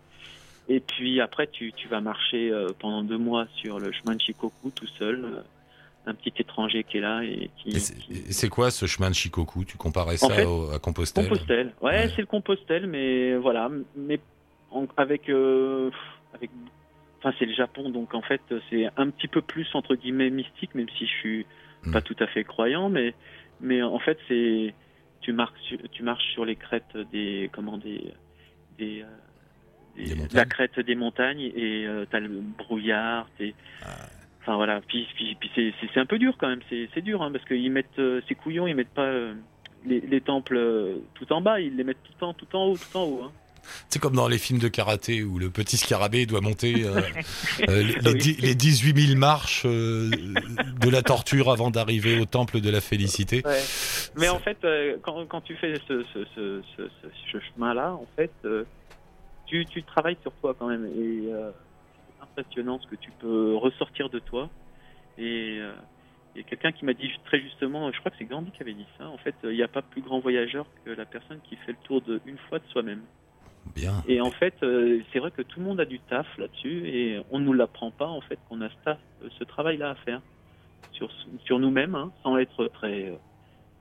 Et 0.67 0.79
puis 0.81 1.21
après, 1.21 1.47
tu, 1.47 1.71
tu 1.73 1.87
vas 1.87 2.01
marcher 2.01 2.49
euh, 2.51 2.69
pendant 2.79 3.01
deux 3.03 3.17
mois 3.17 3.45
sur 3.55 3.79
le 3.79 3.91
chemin 3.91 4.15
de 4.15 4.21
Shikoku 4.21 4.71
tout 4.71 4.87
seul. 4.97 5.23
euh, 5.25 5.41
un 6.05 6.13
petit 6.15 6.33
étranger 6.39 6.83
qui 6.83 6.97
est 6.97 7.01
là 7.01 7.21
et 7.23 7.51
qui. 7.57 7.79
C'est- 7.79 7.93
qui- 7.95 8.23
c'est 8.33 8.49
quoi 8.49 8.71
ce 8.71 8.87
chemin 8.87 9.09
de 9.09 9.15
Shikoku? 9.15 9.63
Tu 9.65 9.77
comparais 9.77 10.17
ça 10.17 10.29
fait, 10.29 10.45
au- 10.45 10.71
à 10.71 10.79
Compostelle? 10.79 11.27
Compostelle. 11.29 11.73
Ouais, 11.81 11.91
Ouais. 11.91 12.11
c'est 12.15 12.21
le 12.21 12.25
Compostelle, 12.27 12.87
mais 12.87 13.35
voilà, 13.35 13.69
mais 13.95 14.19
en- 14.71 14.87
avec 14.97 15.29
euh, 15.29 15.91
avec. 16.33 16.49
Enfin, 17.19 17.33
c'est 17.37 17.45
le 17.45 17.53
Japon, 17.53 17.89
donc 17.89 18.13
en 18.13 18.21
fait, 18.21 18.41
c'est 18.69 18.87
un 18.95 19.09
petit 19.09 19.27
peu 19.27 19.41
plus 19.41 19.67
entre 19.73 19.95
guillemets 19.95 20.29
mystique, 20.29 20.73
même 20.75 20.89
si 20.97 21.05
je 21.05 21.11
suis 21.11 21.45
Hmm. 21.85 21.93
pas 21.93 22.01
tout 22.01 22.15
à 22.19 22.27
fait 22.27 22.43
croyant, 22.43 22.89
mais 22.89 23.13
mais 23.61 23.81
en 23.81 23.99
fait, 23.99 24.17
c'est 24.27 24.73
tu 25.21 25.31
marches 25.33 25.59
sur, 25.61 25.77
tu 25.91 26.03
marches 26.03 26.31
sur 26.33 26.43
les 26.45 26.55
crêtes 26.57 26.97
des 27.13 27.49
comment 27.53 27.77
des 27.77 28.13
des, 28.77 29.01
euh, 29.01 29.05
des- 29.95 30.03
Des 30.09 30.15
montagnes. 30.15 30.37
la 30.37 30.45
crête 30.45 30.79
des 30.79 30.95
montagnes 30.95 31.39
et 31.55 31.85
euh, 31.87 32.05
t'as 32.09 32.19
le 32.19 32.27
brouillard, 32.27 33.27
t'es 33.37 33.53
Ah. 33.83 33.95
Enfin 34.41 34.55
voilà, 34.55 34.81
puis, 34.81 35.07
puis, 35.15 35.35
puis 35.35 35.51
c'est- 35.55 35.99
un 35.99 36.05
peu 36.05 36.17
dur 36.19 36.35
quand 36.37 36.47
même, 36.49 36.61
c'est 36.69 36.89
c'est 36.93 37.01
dur 37.01 37.21
hein, 37.21 37.31
parce 37.31 37.43
qu'ils 37.45 37.71
mettent 37.71 37.99
euh, 37.99 38.21
ces 38.27 38.35
couillons, 38.35 38.67
ils 38.67 38.75
mettent 38.75 38.93
pas 38.93 39.03
euh, 39.03 39.33
les, 39.85 39.99
les 40.01 40.21
temples 40.21 40.55
euh, 40.57 40.95
tout 41.15 41.31
en 41.33 41.39
bas, 41.41 41.59
ils 41.61 41.75
les 41.75 41.83
mettent 41.83 42.03
tout 42.03 42.23
en 42.25 42.33
tout 42.33 42.47
en 42.55 42.65
haut, 42.67 42.77
tout 42.77 42.97
en 42.97 43.03
haut. 43.03 43.23
Hein. 43.23 43.31
C'est 43.89 43.99
comme 43.99 44.15
dans 44.15 44.27
les 44.27 44.37
films 44.37 44.59
de 44.59 44.67
karaté 44.67 45.23
où 45.23 45.39
le 45.39 45.49
petit 45.49 45.77
scarabée 45.77 46.25
doit 46.25 46.41
monter 46.41 46.83
euh, 46.85 47.01
euh, 47.69 47.83
les, 47.83 48.13
les, 48.13 48.33
les 48.33 48.55
18 48.55 49.07
000 49.07 49.19
marches 49.19 49.63
euh, 49.65 50.09
de 50.09 50.89
la 50.89 51.01
torture 51.01 51.49
avant 51.51 51.71
d'arriver 51.71 52.19
au 52.19 52.25
temple 52.25 52.61
de 52.61 52.69
la 52.69 52.81
félicité. 52.81 53.41
Ouais. 53.45 53.61
Mais 54.15 54.29
en 54.29 54.39
fait, 54.39 54.57
quand, 55.01 55.25
quand 55.27 55.41
tu 55.41 55.55
fais 55.55 55.73
ce, 55.87 56.03
ce, 56.13 56.25
ce, 56.35 56.61
ce, 56.77 56.83
ce- 57.01 57.07
ce 57.31 57.37
chemin-là, 57.53 57.93
en 57.93 58.07
fait, 58.15 58.31
tu, 59.45 59.65
tu 59.65 59.83
travailles 59.83 60.17
sur 60.21 60.31
toi 60.33 60.55
quand 60.57 60.67
même. 60.67 60.85
Et 60.85 61.29
c'est 61.29 62.23
impressionnant 62.23 62.79
ce 62.81 62.87
que 62.87 62.95
tu 62.95 63.11
peux 63.19 63.55
ressortir 63.55 64.09
de 64.09 64.19
toi. 64.19 64.49
Et 65.17 65.59
il 66.35 66.37
y 66.41 66.41
a 66.41 66.43
quelqu'un 66.47 66.71
qui 66.71 66.85
m'a 66.85 66.93
dit 66.93 67.09
très 67.25 67.41
justement, 67.41 67.91
je 67.91 67.99
crois 67.99 68.11
que 68.11 68.17
c'est 68.19 68.25
Gandhi 68.25 68.51
qui 68.51 68.61
avait 68.61 68.73
dit 68.73 68.85
ça, 68.97 69.07
en 69.07 69.17
fait, 69.17 69.35
il 69.43 69.49
n'y 69.51 69.63
a 69.63 69.67
pas 69.67 69.81
plus 69.81 70.01
grand 70.01 70.19
voyageur 70.19 70.65
que 70.85 70.91
la 70.91 71.05
personne 71.05 71.39
qui 71.43 71.55
fait 71.57 71.71
le 71.71 71.77
tour 71.83 72.01
de 72.01 72.21
une 72.25 72.37
fois 72.49 72.59
de 72.59 72.63
soi-même. 72.71 73.01
Bien. 73.75 74.03
Et 74.07 74.19
en 74.21 74.31
fait, 74.31 74.55
euh, 74.63 74.99
c'est 75.13 75.19
vrai 75.19 75.31
que 75.31 75.41
tout 75.41 75.59
le 75.59 75.65
monde 75.65 75.79
a 75.79 75.85
du 75.85 75.99
taf 75.99 76.25
là-dessus 76.37 76.87
et 76.87 77.21
on 77.31 77.39
ne 77.39 77.45
nous 77.45 77.53
l'apprend 77.53 77.91
pas 77.91 78.07
en 78.07 78.21
fait 78.21 78.37
qu'on 78.49 78.61
a 78.61 78.69
ce, 78.69 78.75
taf, 78.83 78.97
euh, 79.23 79.29
ce 79.37 79.43
travail-là 79.43 79.91
à 79.91 79.95
faire 79.95 80.21
sur, 80.91 81.09
sur 81.45 81.59
nous-mêmes, 81.59 81.95
hein, 81.95 82.11
sans 82.23 82.37
être 82.37 82.67
très 82.67 83.09
euh, 83.09 83.15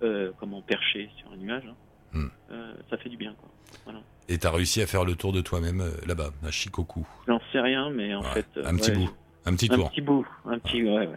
euh, 0.03 0.33
comment 0.39 0.63
perché 0.63 1.11
sur 1.19 1.33
un 1.33 1.37
nuage. 1.37 1.65
hein. 1.69 1.75
Hmm. 2.13 2.29
Euh, 2.53 2.73
ça 2.91 2.97
fait 2.97 3.09
du 3.09 3.17
bien, 3.17 3.35
quoi. 3.41 3.49
Voilà. 3.85 4.01
Et 4.29 4.39
t'as 4.39 4.51
réussi 4.51 4.81
à 4.83 4.87
faire 4.87 5.05
le 5.05 5.15
tour 5.15 5.33
de 5.33 5.41
toi-même 5.41 5.83
là-bas, 6.07 6.31
à 6.47 6.51
Shikoku. 6.51 7.07
J'en 7.27 7.41
sais 7.53 7.61
rien, 7.61 7.91
mais 7.91 8.15
en 8.15 8.23
Ouais, 8.23 8.33
fait, 8.35 8.47
un 8.65 8.77
petit 8.77 8.91
ouais, 8.91 8.97
bout, 8.97 9.11
un 9.47 9.55
petit 9.55 9.69
un 9.71 9.75
tour. 9.77 9.91
petit 9.91 10.01
bout, 10.03 10.27
un 10.47 10.59
petit, 10.59 10.83
ouais, 10.85 11.09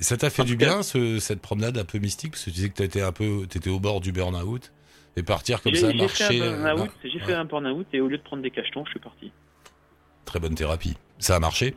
Ça 0.00 0.16
t'a 0.16 0.28
fait 0.28 0.42
En 0.42 0.44
du 0.44 0.56
bien 0.56 0.82
ce- 0.82 1.18
cette 1.20 1.40
promenade 1.40 1.78
un 1.78 1.84
peu 1.84 1.98
mystique 1.98 2.32
parce 2.32 2.44
que 2.44 2.50
tu 2.50 2.56
disais 2.56 2.68
que 2.70 3.04
un 3.06 3.12
peu, 3.12 3.46
t'étais 3.48 3.70
au 3.70 3.78
bord 3.80 4.00
du 4.00 4.12
burn-out 4.12 4.72
et 5.16 5.22
partir 5.22 5.62
comme 5.62 5.74
ça, 5.74 5.90
j'ai 5.90 5.96
marcher. 5.96 6.40
euh, 6.42 6.86
j'ai 7.04 7.18
Ouais. 7.18 7.24
fait 7.24 7.34
un 7.34 7.44
burn-out 7.44 7.86
et 7.92 8.00
au 8.00 8.08
lieu 8.08 8.18
de 8.18 8.22
prendre 8.22 8.42
des 8.42 8.50
cachetons, 8.50 8.84
je 8.84 8.90
suis 8.90 9.00
parti. 9.00 9.32
Très 10.24 10.40
bonne 10.40 10.54
thérapie. 10.54 10.96
Ça 11.18 11.36
a 11.36 11.40
marché? 11.40 11.74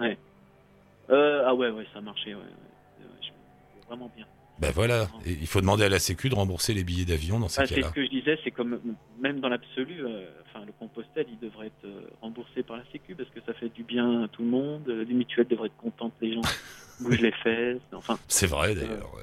Euh, 1.10 1.44
ah 1.46 1.54
ouais, 1.56 1.70
ouais, 1.70 1.86
ça 1.94 2.00
a 2.00 2.02
marché, 2.02 2.34
ouais. 2.36 2.42
ouais. 2.42 3.04
Euh, 3.04 3.86
Vraiment 3.88 4.12
bien. 4.16 4.26
Ben 4.60 4.72
voilà. 4.72 5.08
Et 5.26 5.34
il 5.34 5.46
faut 5.46 5.62
demander 5.62 5.84
à 5.84 5.90
la 5.90 6.00
Sécu 6.00 6.30
de 6.30 6.36
rembourser 6.36 6.74
les 6.74 6.84
billets 6.84 7.06
d'avion 7.06 7.40
dans 7.40 7.48
ces 7.48 7.62
Ah, 7.62 7.66
c'est 7.68 7.76
cas-là. 7.76 7.90
ce 7.90 7.94
que 7.94 8.04
je 8.04 8.10
disais, 8.10 8.40
c'est 8.44 8.50
comme 8.50 8.80
même 9.20 9.40
dans 9.40 9.50
l'absolu, 9.50 10.04
euh, 10.04 10.26
enfin 10.50 10.66
le 10.66 10.72
compostel, 10.80 11.28
il 11.32 11.38
devrait 11.40 11.68
être 11.68 11.86
euh, 11.86 12.10
remboursé 12.22 12.64
par 12.64 12.76
la 12.78 12.84
Sécu 12.92 13.14
parce 13.14 13.30
que 13.30 13.40
ça 13.46 13.54
fait 13.54 13.70
du 13.70 13.84
bien 13.84 14.24
à 14.24 14.28
tout 14.28 14.42
le 14.42 14.50
monde. 14.50 14.82
euh, 14.90 15.06
Les 15.08 15.14
mutuelles 15.14 15.48
devraient 15.48 15.68
être 15.68 15.78
contentes, 15.78 16.14
les 16.22 16.34
gens 16.34 16.42
bougent 17.02 17.22
les 17.22 17.32
fesses. 17.34 17.78
Enfin, 17.94 18.18
C'est 18.28 18.48
vrai 18.48 18.74
d'ailleurs. 18.74 19.14
ouais. 19.14 19.22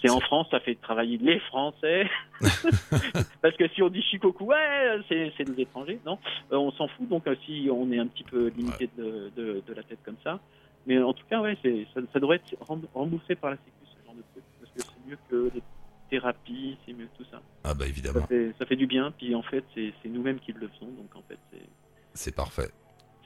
C'est 0.00 0.10
en 0.10 0.20
France, 0.20 0.46
ça 0.50 0.60
fait 0.60 0.74
travailler 0.76 1.18
les 1.18 1.38
Français. 1.40 2.08
parce 3.42 3.56
que 3.56 3.68
si 3.68 3.82
on 3.82 3.88
dit 3.88 4.02
Shikoku, 4.02 4.44
ouais, 4.44 5.00
c'est 5.08 5.44
des 5.44 5.62
étrangers, 5.62 5.98
non, 6.04 6.18
Euh, 6.52 6.56
on 6.56 6.70
s'en 6.72 6.88
fout. 6.88 7.08
Donc 7.08 7.26
euh, 7.26 7.34
si 7.44 7.68
on 7.72 7.90
est 7.92 7.98
un 7.98 8.06
petit 8.06 8.24
peu 8.24 8.48
limité 8.48 8.88
de, 8.96 9.30
de, 9.36 9.62
de 9.66 9.74
la 9.74 9.82
tête 9.82 9.98
comme 10.04 10.16
ça, 10.22 10.40
mais 10.86 11.02
en 11.02 11.12
tout 11.12 11.24
cas, 11.28 11.40
ouais, 11.40 11.56
ça, 11.94 12.00
ça 12.12 12.20
devrait 12.20 12.36
être 12.36 12.54
rem- 12.60 12.86
remboursé 12.94 13.34
par 13.34 13.50
la 13.50 13.56
Sécu 13.56 13.72
ce 13.84 14.06
genre 14.06 14.14
de 14.14 14.22
truc 14.32 14.44
parce 14.60 14.72
que 14.72 14.80
c'est 14.82 15.10
mieux 15.10 15.18
que 15.30 15.50
les 15.54 15.62
thérapies, 16.10 16.76
c'est 16.86 16.92
mieux 16.92 17.06
que 17.06 17.22
tout 17.24 17.28
ça. 17.30 17.40
Ah 17.64 17.74
bah 17.74 17.84
Ça 17.84 17.88
évidemment, 17.88 18.26
fait, 18.26 18.52
ça 18.58 18.66
fait 18.66 18.76
du 18.76 18.86
bien, 18.86 19.10
puis 19.10 19.34
en 19.34 19.42
fait, 19.42 19.64
c'est 19.74 19.92
c'est 20.02 20.08
nous-mêmes 20.08 20.38
qui 20.38 20.52
le 20.52 20.68
faisons, 20.68 20.86
donc 20.92 21.14
en 21.16 21.22
fait, 21.28 21.38
c'est. 21.52 21.62
c'est 22.14 22.34
parfait. 22.34 22.68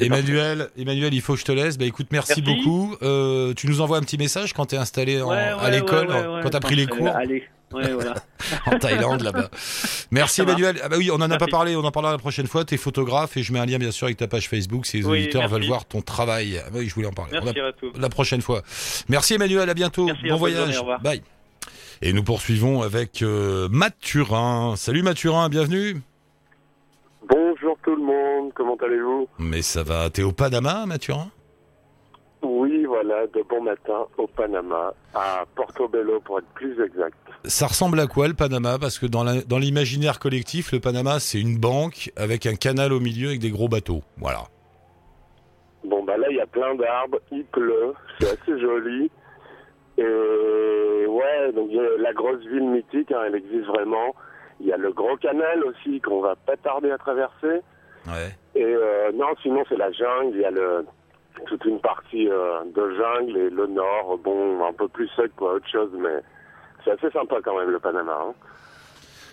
Emmanuel, 0.00 0.68
Emmanuel, 0.78 1.14
il 1.14 1.20
faut 1.20 1.34
que 1.34 1.40
je 1.40 1.44
te 1.44 1.52
laise. 1.52 1.78
Bah 1.78 1.84
écoute, 1.84 2.08
merci, 2.10 2.34
Merci. 2.36 2.42
beaucoup. 2.42 2.96
Euh, 3.02 3.52
tu 3.54 3.66
nous 3.68 3.80
envoies 3.80 3.98
un 3.98 4.02
petit 4.02 4.18
message 4.18 4.52
quand 4.52 4.66
t'es 4.66 4.76
installé 4.76 5.20
en- 5.22 5.28
Ouais, 5.30 5.36
à 5.38 5.70
l'école, 5.70 6.08
ouais, 6.08 6.26
ouais, 6.26 6.40
quand 6.42 6.50
t'as 6.50 6.60
pris 6.60 6.74
les 6.76 6.86
cours 6.86 7.08
Allez, 7.08 7.44
ouais, 7.72 7.90
voilà. 7.92 8.14
en 8.66 8.78
Thaïlande 8.78 9.22
là-bas. 9.22 9.50
Merci. 10.10 10.40
Emmanuel. 10.42 10.80
Ah 10.82 10.88
bah 10.88 10.96
oui, 10.98 11.10
on 11.10 11.16
en 11.16 11.30
a 11.30 11.36
pas 11.38 11.46
parlé, 11.46 11.76
on 11.76 11.84
en 11.84 11.90
parlera 11.90 12.12
la 12.12 12.18
prochaine 12.18 12.46
fois. 12.46 12.64
T'es 12.64 12.76
photographe 12.76 13.36
et 13.36 13.42
je 13.42 13.52
mets 13.52 13.58
un 13.60 13.66
lien 13.66 13.78
bien 13.78 13.90
sûr 13.90 14.06
avec 14.06 14.16
ta 14.16 14.26
page 14.28 14.48
Facebook 14.48 14.86
si 14.86 14.98
les 14.98 15.04
Oui, 15.06 15.18
auditeurs 15.18 15.42
merci. 15.42 15.54
veulent 15.54 15.66
voir 15.66 15.84
ton 15.84 16.00
travail. 16.02 16.60
Ah 16.64 16.70
bah 16.70 16.78
oui, 16.80 16.88
je 16.88 16.94
voulais 16.94 17.06
en 17.08 17.12
parler. 17.12 17.32
Merci 17.42 17.58
a- 17.60 17.66
à 17.66 17.72
tous. 17.72 17.92
la 17.98 18.08
prochaine 18.08 18.40
fois. 18.42 18.62
Merci 19.08 19.34
Emmanuel, 19.34 19.68
à 19.70 19.74
bientôt. 19.74 20.06
Merci, 20.06 20.28
bon 20.28 20.36
voyage. 20.36 20.58
journée, 20.74 20.76
au 20.76 20.80
revoir. 20.80 21.00
Bye. 21.00 21.22
Et 22.02 22.14
nous 22.14 22.22
poursuivons 22.22 22.80
avec 22.82 23.20
euh, 23.22 23.68
Mathurin. 23.70 24.74
Salut 24.76 25.02
Mathurin, 25.02 25.48
bienvenue. 25.50 26.00
Monde, 28.10 28.52
comment 28.54 28.76
allez-vous 28.76 29.28
Mais 29.38 29.62
ça 29.62 29.82
va, 29.82 30.10
t'es 30.10 30.22
au 30.22 30.32
Panama 30.32 30.84
Mathurin? 30.86 31.30
Oui, 32.42 32.84
voilà, 32.84 33.26
de 33.28 33.42
bon 33.48 33.62
matin 33.62 34.06
au 34.16 34.26
Panama, 34.26 34.94
à 35.14 35.44
Portobello 35.54 36.20
pour 36.20 36.38
être 36.38 36.48
plus 36.54 36.80
exact. 36.82 37.16
Ça 37.44 37.66
ressemble 37.66 38.00
à 38.00 38.06
quoi 38.06 38.28
le 38.28 38.34
Panama? 38.34 38.78
Parce 38.80 38.98
que 38.98 39.06
dans 39.06 39.58
l'imaginaire 39.58 40.18
collectif, 40.18 40.72
le 40.72 40.80
Panama 40.80 41.20
c'est 41.20 41.40
une 41.40 41.58
banque 41.58 42.10
avec 42.16 42.46
un 42.46 42.54
canal 42.54 42.92
au 42.92 43.00
milieu 43.00 43.28
avec 43.28 43.40
des 43.40 43.50
gros 43.50 43.68
bateaux. 43.68 44.02
Voilà. 44.16 44.44
Bon, 45.84 46.02
bah 46.04 46.16
là, 46.16 46.26
il 46.30 46.36
y 46.36 46.40
a 46.40 46.46
plein 46.46 46.74
d'arbres, 46.74 47.20
il 47.30 47.44
pleut, 47.44 47.94
c'est 48.18 48.28
assez 48.28 48.60
joli. 48.60 49.10
Et 49.98 51.06
ouais, 51.06 51.52
donc 51.54 51.70
la 51.98 52.12
grosse 52.12 52.44
ville 52.46 52.68
mythique, 52.70 53.12
hein, 53.12 53.20
elle 53.26 53.36
existe 53.36 53.66
vraiment. 53.66 54.14
Il 54.60 54.66
y 54.66 54.72
a 54.72 54.76
le 54.76 54.92
gros 54.92 55.16
canal 55.16 55.64
aussi 55.64 56.00
qu'on 56.00 56.20
va 56.20 56.36
pas 56.36 56.56
tarder 56.56 56.90
à 56.90 56.98
traverser. 56.98 57.60
Ouais. 58.12 58.36
Et 58.54 58.64
euh, 58.64 59.12
non, 59.14 59.28
sinon 59.42 59.62
c'est 59.68 59.76
la 59.76 59.92
jungle, 59.92 60.34
il 60.34 60.40
y 60.40 60.44
a 60.44 60.50
le, 60.50 60.86
toute 61.46 61.64
une 61.64 61.80
partie 61.80 62.28
euh, 62.28 62.60
de 62.74 62.96
jungle 62.96 63.36
et 63.36 63.50
le 63.50 63.66
nord, 63.66 64.18
bon, 64.22 64.64
un 64.64 64.72
peu 64.72 64.88
plus 64.88 65.08
sec 65.16 65.30
quoi, 65.36 65.54
autre 65.54 65.68
chose, 65.70 65.90
mais 65.98 66.20
c'est 66.84 66.90
assez 66.92 67.10
sympa 67.10 67.36
quand 67.44 67.58
même 67.58 67.70
le 67.70 67.78
Panama. 67.78 68.12
Hein, 68.12 68.34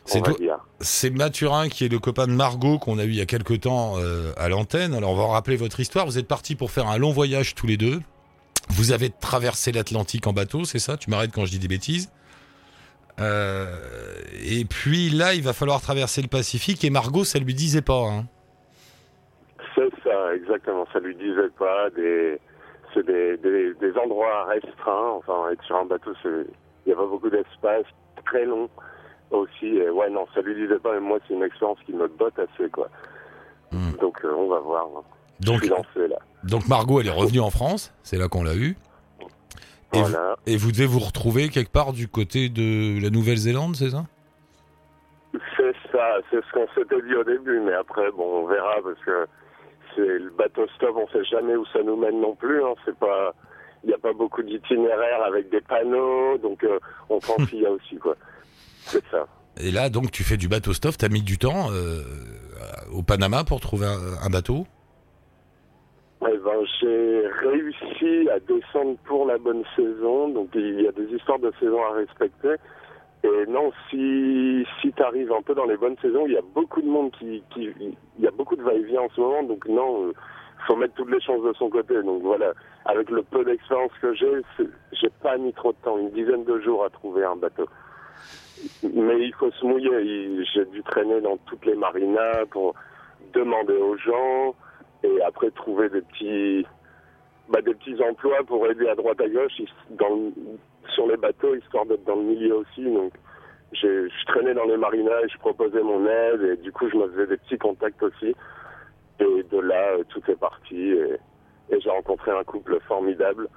C'est 0.06 0.22
dire. 0.38 0.60
C'est 0.80 1.10
Mathurin 1.10 1.70
qui 1.70 1.86
est 1.86 1.90
le 1.90 2.00
copain 2.00 2.28
de 2.28 2.34
Margot 2.34 2.78
qu'on 2.78 3.00
a 3.00 3.04
eu 3.04 3.10
il 3.10 3.16
y 3.16 3.22
a 3.22 3.26
quelque 3.26 3.54
temps 3.54 3.96
euh, 3.98 4.32
à 4.38 4.50
l'antenne. 4.50 4.94
Alors 4.94 5.12
on 5.12 5.16
va 5.16 5.28
rappeler 5.28 5.56
votre 5.56 5.80
histoire. 5.80 6.06
Vous 6.06 6.18
êtes 6.18 6.28
partis 6.28 6.56
pour 6.56 6.72
faire 6.72 6.88
un 6.88 6.98
long 6.98 7.12
voyage 7.12 7.56
tous 7.56 7.68
les 7.68 7.78
deux. 7.78 8.00
Vous 8.70 8.92
avez 8.92 9.10
traversé 9.10 9.72
l'Atlantique 9.72 10.28
en 10.28 10.34
bateau, 10.34 10.66
c'est 10.66 10.80
ça? 10.80 10.98
Tu 10.98 11.10
m'arrêtes 11.10 11.32
quand 11.34 11.46
je 11.46 11.52
dis 11.52 11.60
des 11.60 11.70
bêtises. 11.70 12.12
Euh, 13.20 13.76
et 14.44 14.66
puis 14.66 15.10
là, 15.10 15.34
il 15.34 15.42
va 15.42 15.54
falloir 15.54 15.82
traverser 15.82 16.22
le 16.22 16.28
Pacifique 16.28 16.84
et 16.84 16.90
Margot, 16.90 17.24
ça 17.24 17.40
lui 17.40 17.54
disait 17.54 17.82
pas. 17.82 18.04
Hein. 18.04 18.26
Exactement. 20.38 20.86
Ça 20.94 21.00
lui 21.00 21.16
disait 21.16 21.50
pas 21.58 21.90
des, 21.92 22.40
c'est 22.94 23.06
des, 23.06 23.38
des, 23.38 23.74
des 23.76 23.98
endroits 23.98 24.46
restreints. 24.46 25.12
Enfin, 25.18 25.50
être 25.52 25.64
sur 25.64 25.78
un 25.78 25.86
bateau, 25.86 26.12
il 26.24 26.46
y 26.90 26.94
a 26.94 26.96
pas 26.96 27.06
beaucoup 27.06 27.30
d'espace, 27.30 27.86
très 28.26 28.46
long 28.46 28.70
aussi. 29.32 29.78
Et 29.78 29.90
ouais, 29.90 30.10
non, 30.10 30.26
ça 30.34 30.42
lui 30.42 30.56
disait 30.56 30.80
pas. 30.80 30.94
Mais 30.94 31.00
moi, 31.00 31.20
c'est 31.28 31.34
une 31.34 31.44
expérience 31.44 31.80
qui 31.86 31.94
me 31.94 32.08
botte 32.08 32.38
assez, 32.40 32.70
quoi. 32.70 32.90
Hmm. 33.72 33.94
Donc, 34.00 34.18
euh, 34.24 34.34
on 34.38 34.48
va 34.48 34.60
voir. 34.60 34.86
hein. 34.98 35.04
Donc, 35.40 35.60
suis 35.60 35.70
lancé 35.70 36.08
là. 36.08 36.18
donc 36.44 36.68
Margot, 36.68 37.00
elle 37.00 37.08
est 37.08 37.12
revenue 37.12 37.42
en 37.42 37.52
France. 37.52 37.94
C'est 38.04 38.18
là 38.18 38.28
qu'on 38.28 38.44
l'a 38.44 38.56
eu. 38.56 38.76
Et, 39.94 40.02
vous, 40.02 40.16
et 40.48 40.58
vous 40.58 40.72
devez 40.72 40.86
vous 40.86 41.00
retrouver 41.00 41.50
quelque 41.50 41.72
part 41.72 41.94
du 41.94 42.08
côté 42.08 42.50
de 42.50 43.02
la 43.02 43.10
Nouvelle-Zélande, 43.10 43.76
c'est 43.76 43.92
ça? 43.92 44.06
C'est 45.56 45.74
ça, 45.92 46.18
c'est 46.30 46.44
ce 46.44 46.52
qu'on 46.52 46.68
s'était 46.76 47.02
dit 47.04 47.16
au 47.16 47.24
début, 47.24 47.60
mais 47.62 47.74
après, 47.74 48.12
bon, 48.12 48.44
on 48.44 48.48
verra 48.48 48.76
parce 48.84 49.00
que 49.06 49.28
c'est 49.98 50.20
le 50.20 50.30
bateau 50.38 50.66
stop, 50.76 50.96
on 50.96 51.08
sait 51.10 51.26
jamais 51.26 51.56
où 51.56 51.66
ça 51.74 51.84
nous 51.84 51.98
mène 51.98 52.22
non 52.22 52.36
plus. 52.36 52.64
Hein, 52.64 52.76
c'est 52.86 52.96
pas, 52.98 53.34
il 53.84 53.88
n'y 53.88 53.94
a 53.94 53.98
pas 53.98 54.14
beaucoup 54.14 54.44
d'itinéraires 54.44 55.24
avec 55.26 55.50
des 55.50 55.62
panneaux, 55.62 56.38
donc 56.38 56.64
euh, 56.64 56.80
on 57.10 57.20
prend 57.20 57.36
ce 57.40 57.50
qu'il 57.50 57.62
y 57.62 57.66
a 57.66 57.72
aussi, 57.72 57.98
quoi. 57.98 58.16
C'est 58.86 59.04
ça. 59.12 59.28
Et 59.60 59.72
là, 59.72 59.90
donc, 59.90 60.12
tu 60.12 60.24
fais 60.24 60.38
du 60.38 60.48
bateau 60.48 60.72
stop. 60.72 60.96
T'as 60.98 61.10
mis 61.10 61.24
du 61.24 61.40
temps 61.40 61.72
euh, 61.72 62.04
au 62.94 63.02
Panama 63.02 63.44
pour 63.44 63.60
trouver 63.60 63.88
un, 63.88 64.26
un 64.26 64.30
bateau? 64.30 64.68
Eh 66.22 66.38
ben, 66.38 66.66
j'ai 66.80 67.28
réussi 67.42 68.30
à 68.30 68.40
descendre 68.40 68.98
pour 69.06 69.26
la 69.26 69.38
bonne 69.38 69.64
saison, 69.76 70.30
donc 70.30 70.50
il 70.56 70.82
y 70.82 70.88
a 70.88 70.92
des 70.92 71.06
histoires 71.16 71.40
de 71.40 71.52
saison 71.60 71.80
à 71.84 71.94
respecter. 71.94 72.56
Et 73.24 73.46
non, 73.48 73.72
si, 73.90 74.66
si 74.82 74.94
tu 74.94 75.02
arrives 75.04 75.32
un 75.32 75.42
peu 75.42 75.56
dans 75.56 75.66
les 75.66 75.78
bonnes 75.78 75.98
saisons, 76.02 76.26
il 76.28 76.34
y 76.34 76.38
a 76.38 76.42
beaucoup 76.54 76.82
de 76.82 76.88
monde 76.88 77.12
qui, 77.18 77.44
il 77.56 77.96
y 78.20 78.28
a 78.28 78.32
beaucoup 78.32 78.56
de 78.56 78.62
va-et-vient 78.62 79.02
en 79.02 79.10
ce 79.10 79.20
moment, 79.20 79.44
donc 79.44 79.68
non, 79.68 80.06
euh, 80.08 80.14
faut 80.68 80.76
mettre 80.76 80.94
toutes 80.96 81.12
les 81.12 81.20
chances 81.22 81.44
de 81.44 81.54
son 81.54 81.70
côté. 81.70 82.02
Donc 82.04 82.22
voilà, 82.22 82.54
avec 82.86 83.10
le 83.10 83.24
peu 83.24 83.44
d'expérience 83.44 83.92
que 84.02 84.14
j'ai, 84.14 84.42
j'ai 84.92 85.10
pas 85.22 85.38
mis 85.38 85.52
trop 85.54 85.72
de 85.72 85.78
temps, 85.84 85.98
une 85.98 86.12
dizaine 86.12 86.44
de 86.46 86.60
jours 86.60 86.86
à 86.86 86.90
trouver 86.90 87.24
un 87.24 87.36
bateau. 87.36 87.68
Mais 88.84 89.20
il 89.22 89.34
faut 89.36 89.52
se 89.52 89.66
mouiller. 89.66 90.02
Il- 90.04 90.46
J'ai 90.54 90.66
dû 90.66 90.82
traîner 90.84 91.22
dans 91.22 91.38
toutes 91.48 91.66
les 91.66 91.76
marinas 91.76 92.46
pour 92.52 92.74
demander 93.34 93.76
aux 93.76 93.98
gens 93.98 94.56
et 95.04 95.22
après 95.22 95.52
trouver 95.52 95.90
des 95.90 96.02
petits 96.02 96.66
bah, 97.50 97.62
des 97.62 97.74
petits 97.76 98.02
emplois 98.02 98.44
pour 98.46 98.66
aider 98.68 98.88
à 98.90 98.96
droite 98.96 99.22
à 99.22 99.28
gauche 99.30 99.54
dans 99.92 100.32
sur 100.94 101.08
les 101.08 101.18
bateaux 101.18 101.56
histoire 101.56 101.86
d'être 101.86 102.04
dans 102.06 102.16
le 102.16 102.24
milieu 102.24 102.58
aussi. 102.58 102.84
Donc 102.84 103.14
je 103.74 104.26
traînais 104.28 104.54
dans 104.54 104.66
les 104.66 104.78
marinas 104.78 105.22
et 105.24 105.30
je 105.30 105.38
proposais 105.40 105.82
mon 105.82 106.06
aide 106.06 106.42
et 106.42 106.58
du 106.58 106.72
coup 106.72 106.90
je 106.90 106.98
me 106.98 107.10
faisais 107.10 107.28
des 107.28 107.38
petits 107.38 107.58
contacts 107.58 108.02
aussi. 108.04 108.36
Et 109.20 109.44
de 109.44 109.60
là 109.60 109.94
euh, 109.94 110.04
tout 110.10 110.22
est 110.30 110.40
parti 110.40 110.92
et, 110.92 111.18
j'ai 111.70 111.90
rencontré 111.90 112.32
un 112.32 112.44
couple 112.46 112.80
formidable 112.88 113.50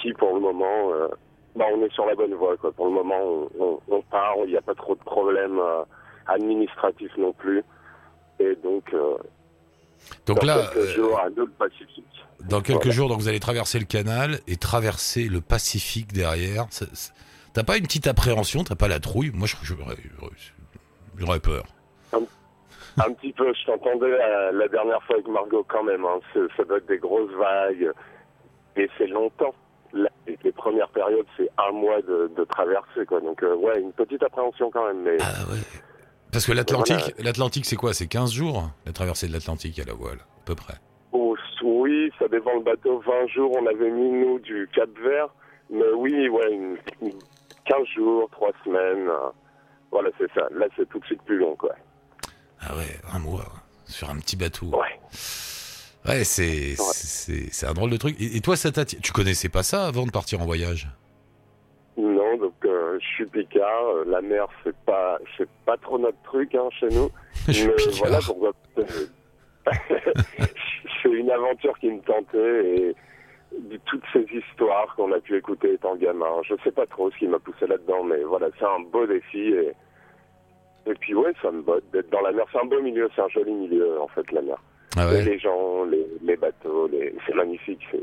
qui 0.00 0.14
pour 0.14 0.34
le 0.34 0.40
moment 0.40 0.92
euh, 0.94 1.08
bah, 1.56 1.66
on 1.74 1.82
est 1.82 1.92
sur 1.92 2.06
la 2.06 2.14
bonne 2.14 2.34
voie 2.34 2.56
quoi. 2.56 2.72
Pour 2.72 2.86
le 2.86 2.92
moment 2.92 3.48
on, 3.58 4.02
part 4.10 4.36
il 4.44 4.50
n'y 4.50 4.56
a 4.56 4.62
pas 4.62 4.74
trop 4.74 4.94
de 4.94 5.04
problèmes 5.04 5.58
euh, 5.58 5.82
administratifs 6.26 7.16
non 7.16 7.32
plus. 7.32 7.62
Et 8.38 8.56
donc, 8.56 8.94
Donc 10.26 10.40
dans 10.40 10.46
là, 10.46 10.70
quelques 10.72 10.76
euh, 10.88 10.94
jours, 10.94 11.20
Pacifique. 11.58 12.04
dans 12.48 12.60
quelques 12.60 12.78
voilà. 12.82 12.90
jours, 12.92 13.08
donc 13.08 13.20
vous 13.20 13.28
allez 13.28 13.40
traverser 13.40 13.78
le 13.78 13.84
canal 13.84 14.40
et 14.46 14.56
traverser 14.56 15.24
le 15.24 15.40
Pacifique 15.40 16.12
derrière. 16.12 16.66
T'as 17.52 17.64
pas 17.64 17.76
une 17.76 17.84
petite 17.84 18.06
appréhension 18.06 18.62
T'as 18.64 18.76
pas 18.76 18.88
la 18.88 19.00
trouille? 19.00 19.30
Moi, 19.34 19.48
j'aurais 19.62 21.40
peur. 21.40 21.64
Un 22.12 23.12
petit 23.12 23.32
peu, 23.32 23.52
je 23.54 23.66
t'entendais 23.66 24.10
la, 24.10 24.52
la 24.52 24.68
dernière 24.68 25.02
fois 25.04 25.14
avec 25.16 25.28
Margot 25.28 25.64
quand 25.68 25.84
même. 25.84 26.04
Hein. 26.04 26.20
Ça 26.56 26.64
doit 26.64 26.78
être 26.78 26.86
des 26.88 26.98
grosses 26.98 27.32
vagues. 27.32 27.92
Et 28.76 28.88
c'est 28.98 29.06
longtemps. 29.06 29.54
Là, 29.92 30.08
les 30.26 30.38
les 30.44 30.52
premières 30.52 30.88
périodes, 30.90 31.26
c'est 31.36 31.48
un 31.58 31.72
mois 31.72 32.00
de, 32.02 32.30
de 32.36 32.44
traversée. 32.44 33.04
Quoi. 33.06 33.20
Donc, 33.20 33.42
euh, 33.42 33.54
ouais, 33.56 33.80
une 33.80 33.92
petite 33.92 34.22
appréhension 34.22 34.70
quand 34.70 34.86
même. 34.86 35.02
Mais 35.02 35.16
Ah 35.20 35.50
ouais. 35.50 35.58
Parce 36.32 36.46
que 36.46 36.52
l'Atlantique, 36.52 37.14
l'Atlantique, 37.18 37.66
c'est 37.66 37.76
quoi? 37.76 37.92
C'est 37.94 38.06
15 38.06 38.32
jours 38.32 38.70
la 38.86 38.92
traversée 38.92 39.26
de 39.28 39.32
l'Atlantique 39.32 39.78
à 39.78 39.84
la 39.84 39.94
voile, 39.94 40.18
à 40.18 40.44
peu 40.44 40.54
près. 40.54 40.74
oh, 41.12 41.36
oui, 41.62 42.10
ça 42.18 42.28
dépend 42.28 42.54
le 42.54 42.62
bateau. 42.62 43.00
20 43.00 43.26
jours, 43.28 43.56
on 43.60 43.66
avait 43.66 43.90
mis, 43.90 44.10
nous, 44.10 44.38
du 44.38 44.68
Cap 44.74 44.88
Vert. 45.02 45.28
Mais 45.70 45.84
oui, 45.96 46.28
ouais, 46.28 46.52
une, 46.52 46.76
une 47.02 47.12
15 47.66 47.86
jours, 47.96 48.28
3 48.32 48.50
semaines. 48.64 49.08
euh, 49.08 49.30
voilà, 49.90 50.10
c'est 50.18 50.30
ça. 50.34 50.46
Là, 50.52 50.66
c'est 50.76 50.88
tout 50.88 50.98
de 51.00 51.04
suite 51.06 51.22
plus 51.22 51.38
long. 51.38 51.56
Quoi. 51.56 51.74
Ah 52.60 52.76
ouais, 52.76 52.98
un 53.12 53.18
mois 53.18 53.46
sur 53.86 54.08
un 54.10 54.16
petit 54.16 54.36
bateau. 54.36 54.66
Ouais. 54.66 55.00
Ouais, 56.06 56.24
c'est 56.24 56.76
c'est 56.94 57.52
c'est 57.52 57.66
un 57.66 57.74
drôle 57.74 57.90
de 57.90 57.96
truc. 57.96 58.16
Et, 58.20 58.36
et 58.36 58.40
toi, 58.40 58.56
ça 58.56 58.70
Tu 58.84 59.12
connaissais 59.12 59.48
pas 59.48 59.62
ça 59.62 59.86
avant 59.86 60.06
de 60.06 60.10
partir 60.10 60.40
en 60.40 60.46
voyage? 60.46 60.88
Suis 63.22 63.26
Picard. 63.44 63.86
euh, 63.96 64.04
La 64.06 64.20
mer, 64.20 64.46
c'est 64.64 64.76
pas, 64.84 65.18
c'est 65.36 65.48
pas 65.66 65.76
trop 65.76 65.98
notre 65.98 66.20
truc 66.22 66.54
hein, 66.54 66.68
chez 66.78 66.88
nous. 66.88 67.10
Je 67.48 67.52
suis 67.52 67.66
Mais 67.68 67.74
Picard. 67.74 67.94
voilà 67.98 68.18
pourquoi. 68.26 68.52
c'est 71.02 71.08
une 71.10 71.30
aventure 71.30 71.78
qui 71.78 71.90
me 71.90 72.00
tentait 72.00 72.76
et 72.76 72.94
de 73.58 73.76
toutes 73.86 74.04
ces 74.12 74.24
histoires 74.32 74.94
qu'on 74.96 75.12
a 75.12 75.18
pu 75.20 75.36
écouter 75.36 75.72
étant 75.74 75.96
gamin. 75.96 76.40
Je 76.44 76.54
sais 76.62 76.70
pas 76.70 76.86
trop 76.86 77.10
ce 77.10 77.16
qui 77.18 77.26
m'a 77.26 77.38
poussé 77.38 77.66
là-dedans, 77.66 78.04
mais 78.04 78.22
voilà, 78.22 78.48
c'est 78.58 78.64
un 78.64 78.80
beau 78.80 79.06
défi 79.06 79.48
et 79.52 79.72
et 80.86 80.94
puis 80.94 81.14
ouais, 81.14 81.32
ça 81.42 81.50
me 81.50 81.60
botte 81.60 81.84
d'être 81.92 82.08
dans 82.10 82.22
la 82.22 82.32
mer. 82.32 82.46
C'est 82.52 82.58
un 82.60 82.64
beau 82.64 82.80
milieu, 82.80 83.08
c'est 83.14 83.20
un 83.20 83.28
joli 83.28 83.52
milieu 83.52 84.00
en 84.00 84.08
fait 84.08 84.30
la 84.32 84.40
mer. 84.40 84.56
Ah 84.96 85.06
ouais? 85.08 85.22
Les 85.22 85.38
gens, 85.38 85.84
les, 85.84 86.06
les 86.22 86.36
bateaux, 86.36 86.88
les... 86.88 87.14
c'est 87.26 87.34
magnifique. 87.34 87.80
C'est, 87.90 88.00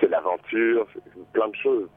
c'est 0.00 0.08
l'aventure, 0.08 0.86
plein 1.32 1.48
de 1.48 1.54
choses. 1.54 1.88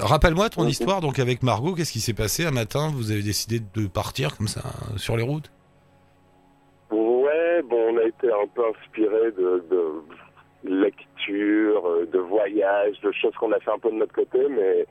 Rappelle-moi 0.00 0.48
ton 0.50 0.66
histoire 0.66 1.00
donc 1.00 1.18
avec 1.18 1.42
Margot. 1.42 1.74
Qu'est-ce 1.74 1.92
qui 1.92 2.00
s'est 2.00 2.14
passé 2.14 2.44
un 2.44 2.50
matin? 2.50 2.90
Vous 2.94 3.10
avez 3.10 3.22
décidé 3.22 3.60
de 3.60 3.86
partir 3.86 4.36
comme 4.36 4.48
ça 4.48 4.60
euh, 4.60 4.96
sur 4.96 5.16
les 5.16 5.22
routes? 5.22 5.50
Ouais, 6.90 7.62
bon, 7.62 7.94
on 7.94 7.98
a 7.98 8.04
été 8.04 8.28
un 8.30 8.46
peu 8.54 8.62
inspiré 8.68 9.32
de, 9.32 9.64
de 9.70 10.02
lecture, 10.64 12.06
de 12.12 12.18
voyage, 12.18 13.00
de 13.00 13.12
choses 13.12 13.34
qu'on 13.34 13.52
a 13.52 13.60
fait 13.60 13.70
un 13.70 13.78
peu 13.78 13.90
de 13.90 13.96
notre 13.96 14.14
côté, 14.14 14.46
mais 14.48 14.86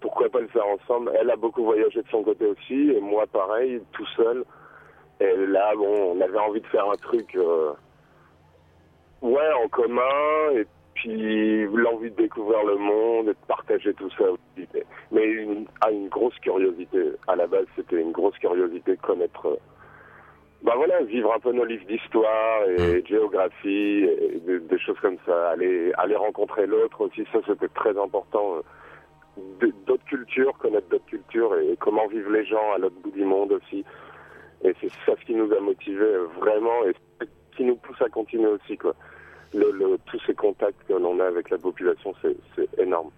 pourquoi 0.00 0.28
pas 0.28 0.40
le 0.40 0.48
faire 0.48 0.66
ensemble? 0.66 1.12
Elle 1.18 1.30
a 1.30 1.36
beaucoup 1.36 1.64
voyagé 1.64 2.02
de 2.02 2.08
son 2.10 2.22
côté 2.22 2.44
aussi, 2.46 2.90
et 2.90 3.00
moi 3.00 3.26
pareil, 3.26 3.80
tout 3.92 4.06
seul. 4.16 4.44
Et 5.20 5.34
là, 5.48 5.72
bon, 5.76 6.14
on 6.14 6.20
avait 6.20 6.38
envie 6.38 6.60
de 6.60 6.66
faire 6.66 6.84
un 6.90 6.96
truc, 6.96 7.34
euh, 7.36 7.72
ouais, 9.22 9.52
en 9.64 9.68
commun, 9.68 10.50
et 10.54 10.66
puis 10.96 11.64
l'envie 11.74 12.10
de 12.10 12.16
découvrir 12.16 12.64
le 12.64 12.76
monde 12.76 13.26
et 13.28 13.32
de 13.32 13.46
partager 13.46 13.94
tout 13.94 14.10
ça 14.18 14.24
aussi. 14.32 14.66
Mais- 14.74 14.84
Mais 15.12 15.24
une, 15.24 15.66
une 15.90 16.08
grosse 16.08 16.36
curiosité. 16.40 17.12
À 17.28 17.36
la 17.36 17.46
base, 17.46 17.66
c'était 17.76 18.00
une 18.00 18.12
grosse 18.12 18.36
curiosité 18.38 18.96
de 18.96 19.00
connaître. 19.00 19.46
euh, 19.46 19.56
bah 20.62 20.72
voilà, 20.76 21.02
vivre 21.02 21.32
un 21.32 21.38
peu 21.38 21.52
nos 21.52 21.64
livres 21.64 21.86
d'histoire 21.86 22.64
et 22.68 23.00
de 23.02 23.06
géographie, 23.06 24.04
et 24.04 24.40
de- 24.46 24.58
des 24.58 24.78
choses 24.78 24.98
comme 25.00 25.18
ça. 25.26 25.50
Aller, 25.50 25.92
aller 25.98 26.16
rencontrer 26.16 26.66
l'autre 26.66 27.02
aussi, 27.02 27.24
ça 27.32 27.38
c'était 27.46 27.68
très 27.68 27.96
important. 27.98 28.56
euh, 28.56 28.62
D'autres 29.86 30.04
cultures, 30.06 30.56
connaître 30.58 30.88
d'autres 30.88 31.04
cultures 31.06 31.54
et 31.58 31.76
comment 31.78 32.06
vivent 32.06 32.32
les 32.32 32.46
gens 32.46 32.72
à 32.74 32.78
l'autre 32.78 32.96
bout 33.02 33.10
du 33.10 33.22
monde 33.24 33.52
aussi. 33.52 33.84
Et 34.64 34.72
c'est 34.80 34.90
ça 35.04 35.12
ce 35.20 35.24
qui 35.26 35.34
nous 35.34 35.52
a 35.52 35.60
motivés 35.60 36.00
euh, 36.02 36.26
vraiment 36.40 36.84
et 36.86 36.94
qui 37.54 37.64
nous 37.64 37.76
pousse 37.76 38.00
à 38.00 38.08
continuer 38.08 38.48
aussi. 38.48 38.78
Quoi. 38.78 38.94
Le, 39.54 39.70
le- 39.70 39.98
tous 40.06 40.20
ces 40.26 40.34
contacts 40.34 40.86
que 40.88 40.92
l'on 40.94 41.18
a 41.20 41.26
avec 41.26 41.50
la 41.50 41.58
population, 41.58 42.14
c'est 42.22 42.36
énorme. 42.80 43.10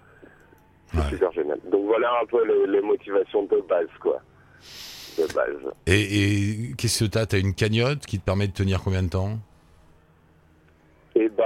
C'est 0.93 0.99
Ouais. 0.99 1.09
super 1.11 1.33
génial. 1.33 1.59
Donc 1.71 1.85
voilà 1.87 2.11
un 2.23 2.27
peu 2.27 2.43
les, 2.47 2.67
les 2.73 2.81
motivations 2.81 3.43
de 3.45 3.61
base, 3.69 3.89
quoi. 4.01 4.21
De 5.19 5.27
base. 5.35 5.73
Et, 5.87 6.01
et 6.71 6.75
qu'est-ce 6.79 7.05
que 7.05 7.11
t'as? 7.11 7.27
T'as 7.27 7.39
une 7.41 7.55
cagnotte 7.55 8.07
qui 8.07 8.19
te 8.19 8.25
permet 8.25 8.47
de 8.47 8.53
tenir 8.53 8.81
combien 8.83 9.03
de 9.03 9.09
temps? 9.11 9.33
Eh 11.15 11.29
ben, 11.29 11.45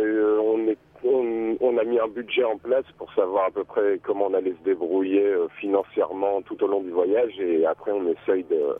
euh, 0.00 0.38
on, 0.42 0.66
est, 0.66 0.78
on, 1.04 1.56
on 1.60 1.78
a 1.78 1.84
mis 1.84 1.98
un 2.00 2.08
budget 2.08 2.44
en 2.44 2.58
place 2.58 2.84
pour 2.98 3.12
savoir 3.14 3.46
à 3.46 3.50
peu 3.52 3.62
près 3.64 4.00
comment 4.02 4.26
on 4.26 4.34
allait 4.34 4.54
se 4.58 4.64
débrouiller 4.64 5.24
euh, 5.24 5.46
financièrement 5.60 6.42
tout 6.42 6.62
au 6.64 6.66
long 6.66 6.82
du 6.82 6.90
voyage 6.90 7.38
et 7.38 7.64
après 7.64 7.92
on 7.92 8.06
essaye 8.08 8.42
de... 8.44 8.76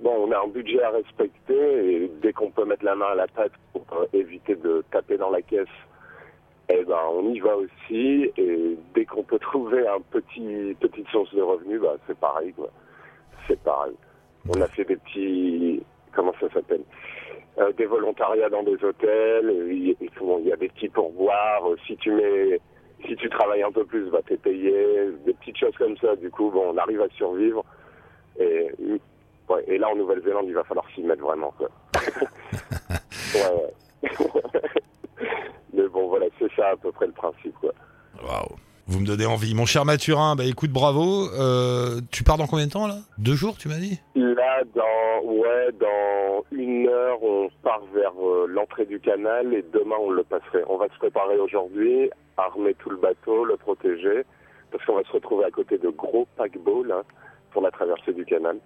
Bon, 0.00 0.28
on 0.28 0.32
a 0.32 0.38
un 0.38 0.48
budget 0.48 0.82
à 0.82 0.90
respecter 0.90 2.04
et 2.04 2.10
dès 2.22 2.32
qu'on 2.32 2.50
peut 2.50 2.64
mettre 2.64 2.84
la 2.84 2.94
main 2.94 3.06
à 3.06 3.14
la 3.16 3.26
pâte 3.26 3.52
pour 3.72 3.84
euh, 3.94 4.06
éviter 4.12 4.54
de 4.54 4.84
taper 4.92 5.16
dans 5.16 5.30
la 5.30 5.42
caisse, 5.42 5.66
eh 6.68 6.84
ben, 6.84 7.00
on 7.10 7.28
y 7.30 7.40
va 7.40 7.56
aussi 7.56 8.30
et 8.36 8.78
dès 8.94 9.04
qu'on 9.04 9.24
peut 9.24 9.40
trouver 9.40 9.86
un 9.88 10.00
petit 10.00 10.76
petite 10.78 11.08
source 11.08 11.34
de 11.34 11.42
revenus, 11.42 11.80
bah, 11.80 11.96
c'est 12.06 12.16
pareil, 12.18 12.52
quoi. 12.52 12.68
C'est 13.48 13.60
pareil. 13.60 13.94
On 14.48 14.60
a 14.60 14.68
fait 14.68 14.84
des 14.84 14.96
petits... 14.96 15.82
Comment 16.12 16.34
ça 16.40 16.48
s'appelle 16.50 16.82
euh, 17.58 17.72
des 17.72 17.86
volontariats 17.86 18.48
dans 18.50 18.62
des 18.62 18.82
hôtels, 18.84 19.52
il 19.68 19.88
y, 19.88 20.48
y 20.48 20.52
a 20.52 20.56
des 20.56 20.68
petits 20.68 20.88
pourboires, 20.88 21.64
si 21.86 21.96
tu 21.96 22.12
mets 22.12 22.60
si 23.06 23.16
tu 23.16 23.28
travailles 23.28 23.62
un 23.62 23.72
peu 23.72 23.84
plus, 23.84 24.10
bah 24.10 24.20
t'es 24.26 24.36
payé, 24.36 24.72
des 25.24 25.32
petites 25.34 25.56
choses 25.56 25.76
comme 25.76 25.96
ça, 25.98 26.14
du 26.16 26.30
coup 26.30 26.50
bon 26.50 26.72
on 26.72 26.76
arrive 26.76 27.02
à 27.02 27.08
survivre. 27.10 27.64
Et, 28.38 28.68
ouais, 29.48 29.64
et 29.66 29.78
là 29.78 29.88
en 29.88 29.96
Nouvelle-Zélande 29.96 30.46
il 30.46 30.54
va 30.54 30.64
falloir 30.64 30.86
s'y 30.94 31.02
mettre 31.02 31.22
vraiment 31.22 31.52
quoi. 31.56 31.68
ouais, 33.34 33.72
ouais. 34.02 34.10
Mais 35.72 35.88
bon 35.88 36.08
voilà, 36.08 36.26
c'est 36.38 36.50
ça 36.54 36.70
à 36.70 36.76
peu 36.76 36.92
près 36.92 37.06
le 37.06 37.12
principe. 37.12 37.54
Waouh 38.22 38.56
Vous 38.86 39.00
me 39.00 39.06
donnez 39.06 39.26
envie. 39.26 39.54
Mon 39.54 39.66
cher 39.66 39.84
Mathurin, 39.84 40.34
bah 40.36 40.44
écoute, 40.44 40.70
bravo. 40.70 41.28
Euh, 41.38 42.00
tu 42.10 42.24
pars 42.24 42.36
dans 42.36 42.46
combien 42.46 42.66
de 42.66 42.72
temps 42.72 42.86
là? 42.86 42.98
Deux 43.18 43.34
jours, 43.34 43.56
tu 43.56 43.68
m'as 43.68 43.78
dit? 43.78 44.00
Là, 44.14 44.62
dans, 44.74 45.24
ouais, 45.24 45.72
dans 45.78 46.44
une 46.52 46.88
heure, 46.88 47.22
on 47.22 47.48
part 47.62 47.82
vers 47.94 48.12
euh, 48.20 48.46
l'entrée 48.48 48.86
du 48.86 48.98
canal 49.00 49.54
et 49.54 49.64
demain, 49.72 49.96
on 50.00 50.10
le 50.10 50.24
passerait. 50.24 50.64
On 50.68 50.78
va 50.78 50.88
se 50.88 50.98
préparer 50.98 51.38
aujourd'hui, 51.38 52.10
armer 52.36 52.74
tout 52.74 52.90
le 52.90 52.96
bateau, 52.96 53.44
le 53.44 53.56
protéger, 53.56 54.24
parce 54.70 54.84
qu'on 54.84 54.96
va 54.96 55.04
se 55.04 55.12
retrouver 55.12 55.44
à 55.44 55.50
côté 55.50 55.78
de 55.78 55.88
gros 55.90 56.26
paquebots, 56.36 56.84
là, 56.84 57.02
pour 57.52 57.62
la 57.62 57.70
traversée 57.70 58.12
du 58.12 58.24
canal. 58.24 58.58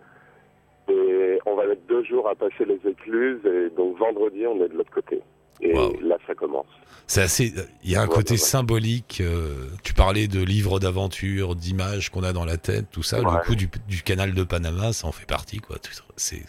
Et 0.89 1.39
on 1.47 1.55
va 1.55 1.67
mettre 1.67 1.83
deux 1.89 2.03
jours 2.05 2.29
à 2.29 2.35
passer 2.35 2.65
les 2.65 2.81
écluses, 2.89 3.41
et 3.47 3.71
donc 3.77 3.97
vendredi, 3.99 4.47
on 4.47 4.57
est 4.65 4.69
de 4.69 4.75
l'autre 4.75 4.91
côté. 4.93 5.21
Et 5.61 5.75
Wow. 5.75 5.93
là, 6.03 6.17
ça 6.27 6.35
commence. 6.35 6.67
C'est 7.07 7.23
assez. 7.23 7.53
Il 7.85 7.91
y 7.91 7.95
a 7.97 8.03
un 8.03 8.09
Ouais, 8.09 8.15
côté 8.15 8.33
ouais, 8.33 8.39
symbolique. 8.39 9.21
euh, 9.21 9.69
tu 9.85 9.95
parlais 9.95 10.27
de 10.27 10.43
livres 10.43 10.81
d'aventure, 10.81 11.55
d'images 11.55 12.11
qu'on 12.11 12.25
a 12.25 12.33
dans 12.33 12.45
la 12.45 12.57
tête, 12.57 12.87
tout 12.91 13.03
ça. 13.05 13.19
Le 13.21 13.45
coup 13.47 13.55
du, 13.55 13.69
du 13.89 14.03
canal 14.03 14.33
de 14.35 14.43
Panama, 14.45 14.93
ça 14.93 15.07
en 15.07 15.13
fait 15.13 15.27
partie, 15.27 15.59
quoi. 15.59 15.77
C'est. 16.17 16.43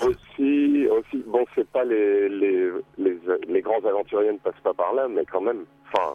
Aussi, 0.00 0.86
aussi, 0.86 1.24
bon, 1.26 1.44
c'est 1.56 1.66
pas 1.70 1.84
les, 1.84 2.28
les, 2.28 2.70
les, 2.98 3.18
les 3.48 3.60
grands 3.60 3.84
aventuriers 3.84 4.32
ne 4.32 4.38
passent 4.38 4.60
pas 4.62 4.74
par 4.74 4.94
là, 4.94 5.08
mais 5.08 5.24
quand 5.24 5.40
même, 5.40 5.64
enfin, 5.92 6.14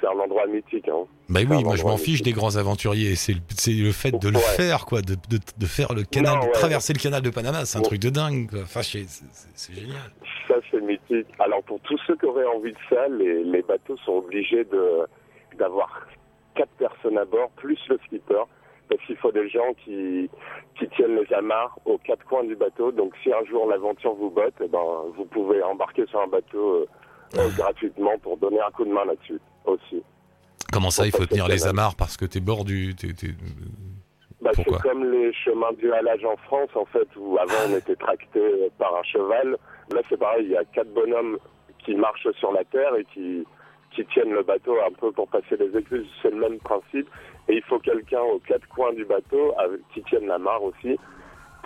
c'est 0.00 0.06
un 0.06 0.18
endroit 0.18 0.46
mythique, 0.46 0.88
hein. 0.88 1.04
Bah 1.28 1.40
oui, 1.48 1.62
moi 1.64 1.76
je 1.76 1.84
m'en 1.84 1.96
fiche 1.96 2.20
mythique. 2.20 2.24
des 2.26 2.32
grands 2.32 2.56
aventuriers. 2.56 3.14
C'est 3.16 3.34
le, 3.34 3.92
fait 3.92 4.10
de 4.12 4.28
le 4.28 4.36
Ouais. 4.36 4.42
faire, 4.42 4.86
quoi, 4.86 5.02
de, 5.02 5.14
de, 5.14 5.38
de 5.58 5.66
faire 5.66 5.92
le 5.94 6.02
canal, 6.04 6.34
Non, 6.34 6.40
de 6.40 6.46
ouais. 6.46 6.52
traverser 6.52 6.92
le 6.92 6.98
canal 6.98 7.22
de 7.22 7.30
Panama, 7.30 7.64
c'est 7.64 7.78
un 7.78 7.82
truc 7.82 8.00
de 8.00 8.10
dingue. 8.10 8.48
Quoi. 8.50 8.60
Enfin, 8.62 8.82
c'est 8.82 9.04
génial. 9.72 9.96
Ça, 10.48 10.54
c'est 10.70 10.80
mythique. 10.80 11.26
Alors, 11.38 11.62
pour 11.62 11.78
tous 11.80 11.98
ceux 12.06 12.16
qui 12.16 12.26
auraient 12.26 12.46
envie 12.46 12.72
de 12.72 12.78
ça, 12.88 13.06
les, 13.08 13.44
les 13.44 13.62
bateaux 13.62 13.96
sont 14.04 14.14
obligés 14.14 14.66
d'avoir 15.58 16.06
quatre 16.54 16.72
personnes 16.78 17.18
à 17.18 17.24
bord, 17.24 17.50
plus 17.56 17.78
le 17.88 17.98
skipper, 18.06 18.42
parce 18.88 19.00
qu'il 19.06 19.16
faut 19.16 19.30
des 19.32 19.48
gens 19.48 19.72
qui, 19.84 20.28
qui 20.78 20.88
tiennent 20.96 21.16
les 21.16 21.32
amarres 21.34 21.78
aux 21.84 21.98
quatre 21.98 22.24
coins 22.26 22.44
du 22.44 22.56
bateau. 22.56 22.90
Donc, 22.92 23.12
si 23.22 23.32
un 23.32 23.44
jour 23.44 23.66
l'aventure 23.68 24.14
vous 24.14 24.30
botte, 24.30 24.54
eh 24.62 24.68
ben, 24.68 24.78
vous 25.16 25.24
pouvez 25.26 25.62
embarquer 25.62 26.06
sur 26.06 26.20
un 26.20 26.26
bateau 26.26 26.86
euh, 27.36 27.48
gratuitement 27.56 28.18
pour 28.22 28.36
donner 28.38 28.60
un 28.60 28.70
coup 28.72 28.84
de 28.84 28.90
main 28.92 29.04
là-dessus 29.04 29.38
aussi. 29.64 30.02
Comment 30.72 30.90
ça, 30.90 31.06
il 31.06 31.12
faut 31.12 31.26
tenir 31.26 31.48
le 31.48 31.54
les 31.54 31.66
amarres 31.66 31.96
parce 31.96 32.16
que 32.16 32.24
t'es 32.24 32.40
bordu. 32.40 32.94
t'es- 32.94 33.12
t'es- 33.12 33.34
Bah, 34.40 34.50
c'est 34.54 34.64
comme 34.82 35.04
les 35.10 35.32
chemins 35.32 35.72
du 35.78 35.92
halage 35.92 36.24
en 36.24 36.36
France, 36.36 36.70
en 36.74 36.84
fait, 36.86 37.08
où 37.16 37.36
avant 37.38 37.68
on 37.72 37.76
était 37.76 37.96
tracté 37.96 38.40
par 38.78 38.94
un 38.96 39.02
cheval. 39.02 39.56
Là, 39.92 40.00
c'est 40.08 40.16
pareil, 40.18 40.44
il 40.46 40.52
y 40.52 40.56
a 40.56 40.64
quatre 40.64 40.92
bonhommes 40.94 41.38
qui 41.84 41.94
marchent 41.94 42.30
sur 42.38 42.52
la 42.52 42.64
terre 42.64 42.94
et 42.96 43.04
qui, 43.12 43.44
qui 43.94 44.04
tiennent 44.06 44.32
le 44.32 44.42
bateau 44.42 44.76
un 44.86 44.92
peu 44.92 45.10
pour 45.12 45.28
passer 45.28 45.56
les 45.58 45.76
écluses. 45.76 46.06
C'est 46.22 46.30
le 46.30 46.36
même 46.36 46.58
principe. 46.60 47.08
Et 47.48 47.56
il 47.56 47.62
faut 47.62 47.78
quelqu'un 47.80 48.20
aux 48.22 48.38
quatre 48.38 48.66
coins 48.68 48.92
du 48.92 49.04
bateau 49.04 49.52
avec- 49.58 49.80
qui 49.92 50.02
tienne 50.04 50.26
la 50.26 50.38
mare 50.38 50.62
aussi 50.62 50.96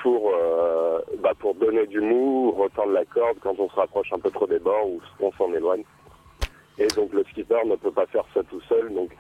pour, 0.02 0.32
euh, 0.34 0.98
bah, 1.20 1.32
pour 1.38 1.54
donner 1.54 1.86
du 1.86 2.00
mou, 2.00 2.50
retendre 2.52 2.92
la 2.92 3.04
corde 3.04 3.36
quand 3.40 3.54
on 3.58 3.68
se 3.68 3.74
rapproche 3.76 4.12
un 4.12 4.18
peu 4.18 4.30
trop 4.30 4.46
des 4.46 4.58
bords 4.58 4.88
ou 4.88 5.00
on 5.20 5.30
s'en 5.32 5.52
éloigne. 5.52 5.84
Et 6.78 6.86
donc 6.88 7.12
le 7.12 7.22
skipper 7.24 7.64
ne 7.66 7.76
peut 7.76 7.92
pas 7.92 8.06
faire 8.06 8.24
ça 8.34 8.40
tout 8.50 8.60
seul. 8.68 8.92
Donc 8.94 9.10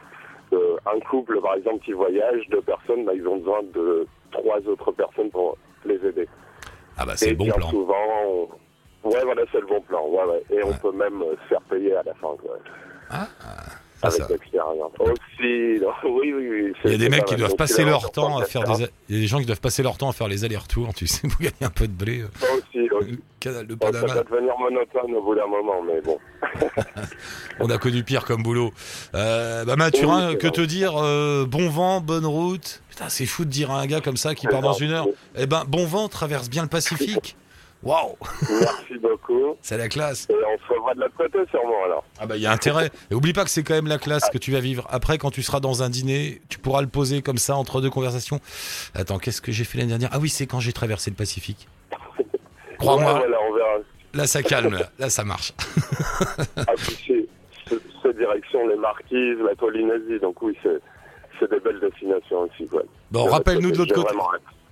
euh, 0.52 0.76
un 0.86 1.00
couple, 1.00 1.40
par 1.40 1.54
exemple, 1.54 1.84
qui 1.84 1.92
voyage, 1.92 2.42
deux 2.50 2.62
personnes, 2.62 3.04
bah, 3.04 3.12
ils 3.14 3.26
ont 3.26 3.36
besoin 3.38 3.62
de 3.74 4.06
trois 4.30 4.58
autres 4.66 4.92
personnes 4.92 5.30
pour 5.30 5.56
les 5.84 5.96
aider. 6.06 6.28
Ah 6.96 7.04
bah 7.06 7.12
c'est 7.16 7.30
le 7.30 7.36
bon 7.36 7.44
bien 7.44 7.54
plan. 7.54 7.68
souvent, 7.70 8.48
on- 9.04 9.08
ouais, 9.10 9.22
voilà, 9.24 9.42
c'est 9.52 9.60
le 9.60 9.66
bon 9.66 9.80
plan. 9.80 10.06
Ouais, 10.08 10.24
ouais. 10.24 10.42
Et 10.50 10.62
on 10.64 10.72
peut 10.74 10.92
même 10.92 11.22
se 11.42 11.48
faire 11.48 11.60
payer 11.62 11.94
à 11.96 12.02
la 12.02 12.14
fin, 12.14 12.34
quoi. 12.40 12.56
Ah, 14.04 14.08
avec 14.08 14.20
ça. 14.22 14.26
l'expérience. 14.30 14.92
Aussi, 14.98 15.80
non, 15.80 15.88
oui, 16.20 16.32
oui, 16.32 16.48
oui. 16.50 16.72
Il 16.84 16.92
y 16.92 16.94
a 16.94 16.98
des 16.98 17.08
mecs 17.08 17.24
qui 17.24 17.36
doivent 17.36 17.50
Donc, 17.50 17.58
passer 17.58 17.84
leur 17.84 18.10
temps 18.12 18.38
à 18.38 18.44
faire 18.44 18.64
des. 18.64 18.84
Il 19.08 19.16
y 19.16 19.18
a 19.18 19.20
des 19.22 19.26
gens 19.26 19.38
qui 19.38 19.46
doivent 19.46 19.60
passer 19.60 19.82
leur 19.82 19.96
temps 19.98 20.08
à 20.08 20.12
faire 20.12 20.28
les 20.28 20.44
allers-retours, 20.44 20.92
tu 20.94 21.06
sais, 21.06 21.26
pour 21.28 21.38
gagner 21.40 21.54
un 21.62 21.70
peu 21.70 21.86
de 21.88 21.92
blé. 21.92 22.20
euh, 22.22 22.28
Ça 22.38 22.46
aussi, 22.54 22.88
aussi. 22.90 23.10
Le 23.12 23.18
canal 23.40 23.66
de 23.66 23.72
ça 23.72 23.78
Panama. 23.90 24.14
va 24.14 24.22
devenir 24.22 24.52
monotone 24.58 25.14
au 25.16 25.22
bout 25.22 25.34
d'un 25.34 25.46
moment, 25.46 25.82
mais 25.82 26.00
bon. 26.00 26.18
On 27.60 27.70
a 27.70 27.78
connu 27.78 28.02
pire 28.04 28.24
comme 28.24 28.42
boulot. 28.42 28.70
Euh, 29.14 29.64
bah 29.64 29.76
Mathurin, 29.76 30.28
Oui, 30.28 30.32
c'est 30.32 30.38
que 30.38 30.48
te 30.48 30.60
dire 30.60 30.92
euh, 30.96 31.44
Bon 31.46 31.68
vent, 31.68 32.00
bonne 32.00 32.26
route? 32.26 32.82
Putain, 32.90 33.08
c'est 33.08 33.26
fou 33.26 33.44
de 33.44 33.50
dire 33.50 33.70
à 33.70 33.80
un 33.80 33.86
gars 33.86 34.00
comme 34.00 34.16
ça 34.16 34.34
qui 34.34 34.46
part 34.46 34.60
dans 34.62 34.72
une 34.72 34.92
heure. 34.92 35.06
Eh 35.36 35.46
ben, 35.46 35.64
bon 35.66 35.84
vent, 35.86 36.08
traverse 36.08 36.48
bien 36.48 36.62
le 36.62 36.68
Pacifique. 36.68 37.36
Waouh, 37.84 38.16
Merci 38.48 38.98
beaucoup. 39.00 39.56
c'est 39.60 39.76
la 39.76 39.88
classe. 39.88 40.26
Et 40.30 40.32
on 40.34 40.58
se 40.66 40.72
revoit 40.74 40.94
de 40.94 41.00
l'autre 41.00 41.16
côté, 41.18 41.38
sûrement, 41.50 41.84
alors. 41.84 42.04
Ah 42.18 42.26
bah 42.26 42.36
il 42.36 42.42
y 42.42 42.46
a 42.46 42.50
intérêt. 42.52 42.90
Et 43.10 43.14
oublie 43.14 43.32
pas 43.34 43.44
que 43.44 43.50
c'est 43.50 43.62
quand 43.62 43.74
même 43.74 43.86
la 43.88 43.98
classe 43.98 44.28
que 44.30 44.38
tu 44.38 44.52
vas 44.52 44.60
vivre. 44.60 44.86
Après, 44.90 45.18
quand 45.18 45.30
tu 45.30 45.42
seras 45.42 45.60
dans 45.60 45.82
un 45.82 45.90
dîner, 45.90 46.40
tu 46.48 46.58
pourras 46.58 46.80
le 46.80 46.86
poser 46.88 47.20
comme 47.20 47.36
ça 47.38 47.56
entre 47.56 47.80
deux 47.82 47.90
conversations. 47.90 48.40
Attends, 48.94 49.18
qu'est-ce 49.18 49.42
que 49.42 49.52
j'ai 49.52 49.64
fait 49.64 49.76
l'année 49.78 49.90
dernière? 49.90 50.08
Ah 50.12 50.18
oui, 50.18 50.30
c'est 50.30 50.46
quand 50.46 50.60
j'ai 50.60 50.72
traversé 50.72 51.10
le 51.10 51.16
Pacifique. 51.16 51.68
Crois-moi, 52.78 53.12
Ouais, 53.14 53.18
voilà, 53.20 53.36
on 53.50 53.54
verra. 53.54 53.70
là 54.14 54.26
ça 54.26 54.42
calme, 54.42 54.72
là, 54.74 54.90
Là, 54.98 55.10
ça 55.10 55.24
marche. 55.24 55.52
Ah, 56.56 56.72
puis 56.76 57.28
cette 58.02 58.16
direction, 58.18 58.66
les 58.68 58.76
Marquises, 58.76 59.38
la 59.46 59.54
Polynésie, 59.56 60.20
donc 60.20 60.40
oui, 60.42 60.56
c'est 60.62 61.50
des 61.50 61.60
belles 61.60 61.80
destinations 61.80 62.40
aussi, 62.40 62.66
quoi. 62.66 62.82
Bon, 63.10 63.24
rappelle-nous 63.26 63.70
de 63.72 63.78
l'autre 63.78 63.94
côté. 63.94 64.14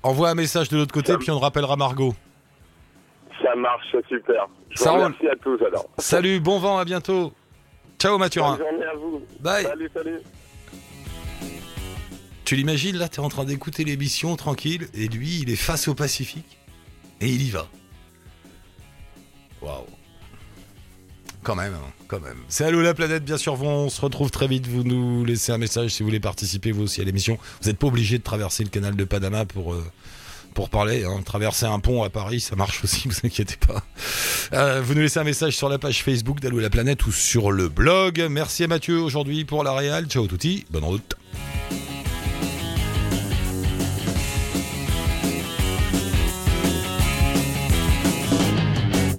Envoie 0.03 0.31
un 0.31 0.35
message 0.35 0.69
de 0.71 0.77
l'autre 0.79 0.93
côté, 0.95 1.17
puis 1.19 1.31
on 1.31 1.39
rappellera 1.39 1.77
Margot. 1.77 2.15
Ça 3.43 3.55
marche, 3.57 3.87
super. 4.09 4.49
Je 4.71 4.77
Ça 4.79 4.91
vous 4.91 4.97
roule. 4.97 5.05
remercie 5.05 5.29
à 5.29 5.37
tous, 5.37 5.65
alors. 5.65 5.89
Salut, 5.99 6.41
bon 6.41 6.59
vent, 6.59 6.79
à 6.79 6.85
bientôt. 6.85 7.33
Ciao 7.99 8.19
Mathurin. 8.19 8.57
Bonne 8.57 8.67
journée 8.69 8.85
à 8.87 8.95
vous. 8.97 9.23
Bye. 9.41 9.65
Salut, 9.65 9.91
salut. 9.95 10.19
Tu 12.45 12.57
l'imagines 12.57 12.97
là, 12.97 13.09
t'es 13.09 13.21
en 13.21 13.29
train 13.29 13.45
d'écouter 13.45 13.85
l'émission 13.85 14.37
tranquille, 14.37 14.89
et 14.95 15.09
lui, 15.09 15.41
il 15.43 15.51
est 15.51 15.57
face 15.57 15.89
au 15.89 15.95
Pacifique, 15.95 16.59
et 17.21 17.29
il 17.29 17.43
y 17.43 17.51
va. 17.51 17.67
Waouh. 19.63 19.87
Quand 21.43 21.55
même, 21.57 21.75
hein, 21.75 21.91
quand 22.09 22.21
même. 22.21 22.37
C'est 22.49 22.65
Allô 22.65 22.83
la 22.83 22.95
planète, 22.95 23.25
bien 23.25 23.37
sûr, 23.37 23.61
on 23.63 23.89
se 23.89 24.01
retrouve 24.01 24.31
très 24.31 24.47
vite. 24.47 24.67
Vous 24.69 24.85
nous 24.85 25.25
laissez 25.25 25.51
un 25.51 25.59
message 25.59 25.91
si 25.91 26.03
vous 26.03 26.09
voulez 26.09 26.21
participer 26.21 26.71
vous 26.73 26.83
aussi 26.85 27.01
à 27.01 27.05
l'émission. 27.05 27.37
Vous 27.61 27.69
n'êtes 27.69 27.79
pas 27.79 27.89
obligé 27.89 28.19
de 28.19 28.23
traverser 28.23 28.63
le 28.65 28.71
canal 28.71 28.95
de 28.95 29.05
Panama 29.05 29.45
pour, 29.45 29.73
euh, 29.75 29.83
pour 30.55 30.69
parler. 30.71 31.05
hein. 31.05 31.21
Traverser 31.25 31.67
un 31.67 31.79
pont 31.81 32.03
à 32.03 32.11
Paris, 32.11 32.41
ça 32.41 32.57
marche 32.57 32.83
aussi, 32.85 33.09
vous 33.09 33.17
inquiétez 33.25 33.57
pas. 33.67 33.83
Euh, 34.53 34.81
vous 34.83 34.95
nous 34.95 35.01
laissez 35.03 35.19
un 35.21 35.25
message 35.25 35.57
sur 35.57 35.69
la 35.69 35.79
page 35.79 36.03
Facebook 36.03 36.41
d'Allô 36.41 36.61
la 36.61 36.71
planète 36.71 37.05
ou 37.07 37.13
sur 37.13 37.51
le 37.53 37.69
blog. 37.69 38.25
Merci 38.31 38.65
à 38.65 38.69
Mathieu 38.69 39.01
aujourd'hui 39.01 39.45
pour 39.45 39.65
la 39.65 39.73
réal. 39.75 40.07
Ciao 40.07 40.27
touti, 40.27 40.65
bonne 40.71 40.85
route. 40.85 41.17